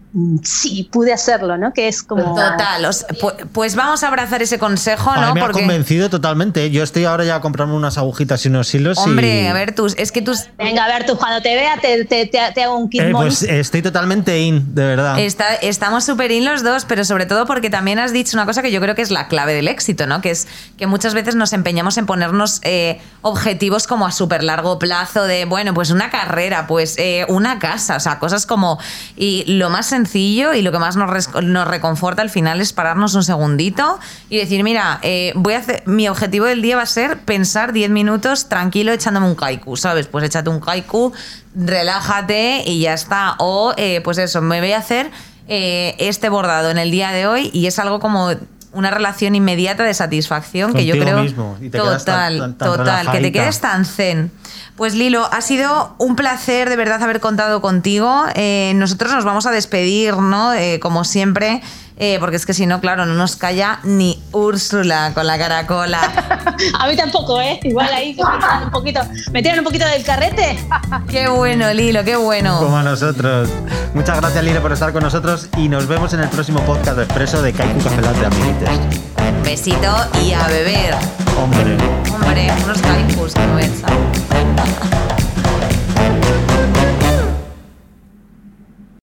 sí, 0.43 0.87
pude 0.91 1.11
hacerlo, 1.11 1.57
¿no? 1.57 1.73
Que 1.73 1.87
es 1.87 2.03
como... 2.03 2.23
Total. 2.35 2.85
o 2.85 2.93
sea, 2.93 3.07
pu- 3.09 3.33
pues 3.51 3.75
vamos 3.75 4.03
a 4.03 4.07
abrazar 4.07 4.41
ese 4.43 4.59
consejo, 4.59 5.09
A 5.09 5.15
mí 5.19 5.21
¿no? 5.27 5.33
me 5.33 5.41
ha 5.41 5.49
convencido 5.49 6.09
totalmente. 6.09 6.69
Yo 6.69 6.83
estoy 6.83 7.05
ahora 7.05 7.23
ya 7.25 7.35
a 7.35 7.41
comprarme 7.41 7.73
unas 7.73 7.97
agujitas 7.97 8.45
y 8.45 8.49
unos 8.49 8.73
hilos. 8.75 8.97
y- 8.99 9.01
Hombre, 9.09 9.47
a 9.49 9.53
ver, 9.53 9.73
tus, 9.73 9.95
es 9.97 10.11
que 10.11 10.21
tus, 10.21 10.45
Venga, 10.57 10.85
a 10.85 10.87
ver, 10.87 11.05
tú 11.07 11.17
cuando 11.17 11.41
te 11.41 11.55
vea 11.55 11.77
te, 11.81 12.05
te, 12.05 12.27
te- 12.27 12.51
te 12.53 12.63
hago 12.63 12.77
un 12.77 12.89
kit 12.89 13.01
Eh, 13.01 13.09
pues 13.11 13.41
estoy 13.43 13.81
totalmente 13.81 14.39
in, 14.39 14.75
de 14.75 14.85
verdad. 14.85 15.17
Está- 15.19 15.55
estamos 15.55 16.03
súper 16.03 16.31
in 16.31 16.45
los 16.45 16.63
dos, 16.63 16.85
pero 16.85 17.03
sobre 17.05 17.25
todo 17.25 17.45
porque 17.47 17.69
también 17.71 17.97
has 17.97 18.13
dicho 18.13 18.37
una 18.37 18.45
cosa 18.45 18.61
que 18.61 18.71
yo 18.71 18.79
creo 18.81 18.93
que 18.93 19.01
es 19.01 19.09
la 19.11 19.27
clave 19.27 19.53
del 19.53 19.67
éxito, 19.67 20.05
¿no? 20.05 20.21
Que 20.21 20.29
es 20.31 20.47
que 20.77 20.85
muchas 20.85 21.15
veces 21.15 21.35
nos 21.35 21.53
empeñamos 21.53 21.97
en 21.97 22.05
ponernos 22.05 22.59
eh, 22.63 23.01
objetivos 23.23 23.87
como 23.87 24.05
a 24.05 24.11
súper 24.11 24.43
largo 24.43 24.77
plazo 24.77 25.23
de, 25.23 25.45
bueno, 25.45 25.73
pues 25.73 25.89
una 25.89 26.11
carrera, 26.11 26.67
pues 26.67 26.95
eh, 26.99 27.25
una 27.29 27.57
casa, 27.57 27.95
o 27.95 27.99
sea, 27.99 28.19
cosas 28.19 28.45
como... 28.45 28.77
Y 29.15 29.43
lo 29.47 29.69
más 29.71 29.87
sencillo 29.87 30.02
y 30.13 30.61
lo 30.61 30.71
que 30.71 30.79
más 30.79 30.95
nos, 30.95 31.67
reconforta 31.67 32.21
al 32.21 32.29
final 32.29 32.61
es 32.61 32.73
pararnos 32.73 33.15
un 33.15 33.23
segundito 33.23 33.99
y 34.29 34.37
decir, 34.37 34.63
mira, 34.63 34.99
eh, 35.01 35.33
voy 35.35 35.53
a 35.53 35.59
hacer, 35.59 35.83
mi 35.85 36.07
objetivo 36.07 36.45
del 36.45 36.61
día 36.61 36.75
va 36.75 36.83
a 36.83 36.87
ser 36.87 37.19
pensar 37.19 37.73
10 37.73 37.89
minutos 37.89 38.49
tranquilo 38.49 38.91
echándome 38.91 39.27
un 39.27 39.35
kaiku, 39.35 39.77
¿sabes? 39.77 40.07
Pues 40.07 40.25
échate 40.25 40.49
un 40.49 40.59
kaiku, 40.59 41.13
relájate 41.55 42.63
y 42.65 42.81
ya 42.81 42.93
está. 42.93 43.35
O, 43.39 43.73
eh, 43.77 44.01
pues 44.03 44.17
eso, 44.17 44.41
me 44.41 44.59
voy 44.59 44.73
a 44.73 44.77
hacer 44.77 45.11
eh, 45.47 45.95
este 45.99 46.29
bordado 46.29 46.69
en 46.69 46.77
el 46.77 46.89
día 46.91 47.11
de 47.11 47.27
hoy 47.27 47.49
y 47.53 47.67
es 47.67 47.77
algo 47.77 47.99
como 47.99 48.31
una 48.73 48.91
relación 48.91 49.35
inmediata 49.35 49.83
de 49.83 49.93
satisfacción 49.93 50.73
que 50.73 50.85
yo 50.85 50.95
creo 50.95 51.21
mismo, 51.21 51.57
y 51.61 51.69
te 51.69 51.77
quedas 51.79 52.05
tan- 52.05 52.37
total 52.37 52.39
tan- 52.39 52.57
tan 52.57 52.67
total 52.77 53.11
que 53.11 53.19
te 53.19 53.31
quedes 53.31 53.59
tan 53.59 53.85
zen. 53.85 54.31
Pues 54.75 54.95
Lilo 54.95 55.29
ha 55.31 55.41
sido 55.41 55.93
un 55.99 56.15
placer 56.15 56.67
de 56.69 56.75
verdad 56.75 57.01
haber 57.03 57.19
contado 57.19 57.61
contigo. 57.61 58.25
Eh, 58.33 58.73
nosotros 58.75 59.11
nos 59.13 59.23
vamos 59.23 59.45
a 59.45 59.51
despedir 59.51 60.15
no 60.17 60.53
Eh, 60.53 60.79
como 60.79 61.03
siempre 61.03 61.61
eh, 61.97 62.17
porque 62.19 62.35
es 62.37 62.45
que 62.45 62.53
si 62.53 62.65
no 62.65 62.81
claro 62.81 63.05
no 63.05 63.13
nos 63.13 63.35
calla 63.35 63.79
ni 63.83 64.21
Úrsula 64.31 65.11
con 65.13 65.27
la 65.27 65.37
caracola 65.37 65.99
A 66.79 66.87
mí 66.87 66.95
tampoco, 66.95 67.39
¿eh? 67.41 67.59
Igual 67.63 67.93
ahí 67.93 68.15
me 68.15 68.23
tiran 68.23 68.63
un 68.63 68.71
poquito, 68.71 69.01
me 69.31 69.41
tiran 69.41 69.59
un 69.59 69.65
poquito 69.65 69.85
del 69.85 70.03
carrete. 70.03 70.57
qué 71.09 71.27
bueno 71.27 71.73
Lilo 71.73 72.03
qué 72.03 72.15
bueno 72.15 72.59
Como 72.59 72.77
a 72.77 72.83
nosotros. 72.83 73.49
Muchas 73.93 74.19
gracias, 74.19 74.43
Lire, 74.43 74.59
por 74.59 74.71
estar 74.71 74.91
con 74.91 75.03
nosotros 75.03 75.47
y 75.57 75.69
nos 75.69 75.87
vemos 75.87 76.13
en 76.13 76.21
el 76.21 76.29
próximo 76.29 76.59
podcast 76.61 76.97
de 76.97 77.03
Expreso 77.03 77.41
de 77.41 77.53
Kaiku 77.53 77.83
Café 77.83 78.01
Latte 78.01 79.03
besito 79.43 79.95
y 80.23 80.33
a 80.33 80.47
beber 80.47 80.95
Hombre. 81.37 81.77
hombre 82.11 82.51
unos 82.63 82.81
kaikus 82.81 83.33
que 83.33 83.47
me 83.47 83.65
echar. 83.65 85.22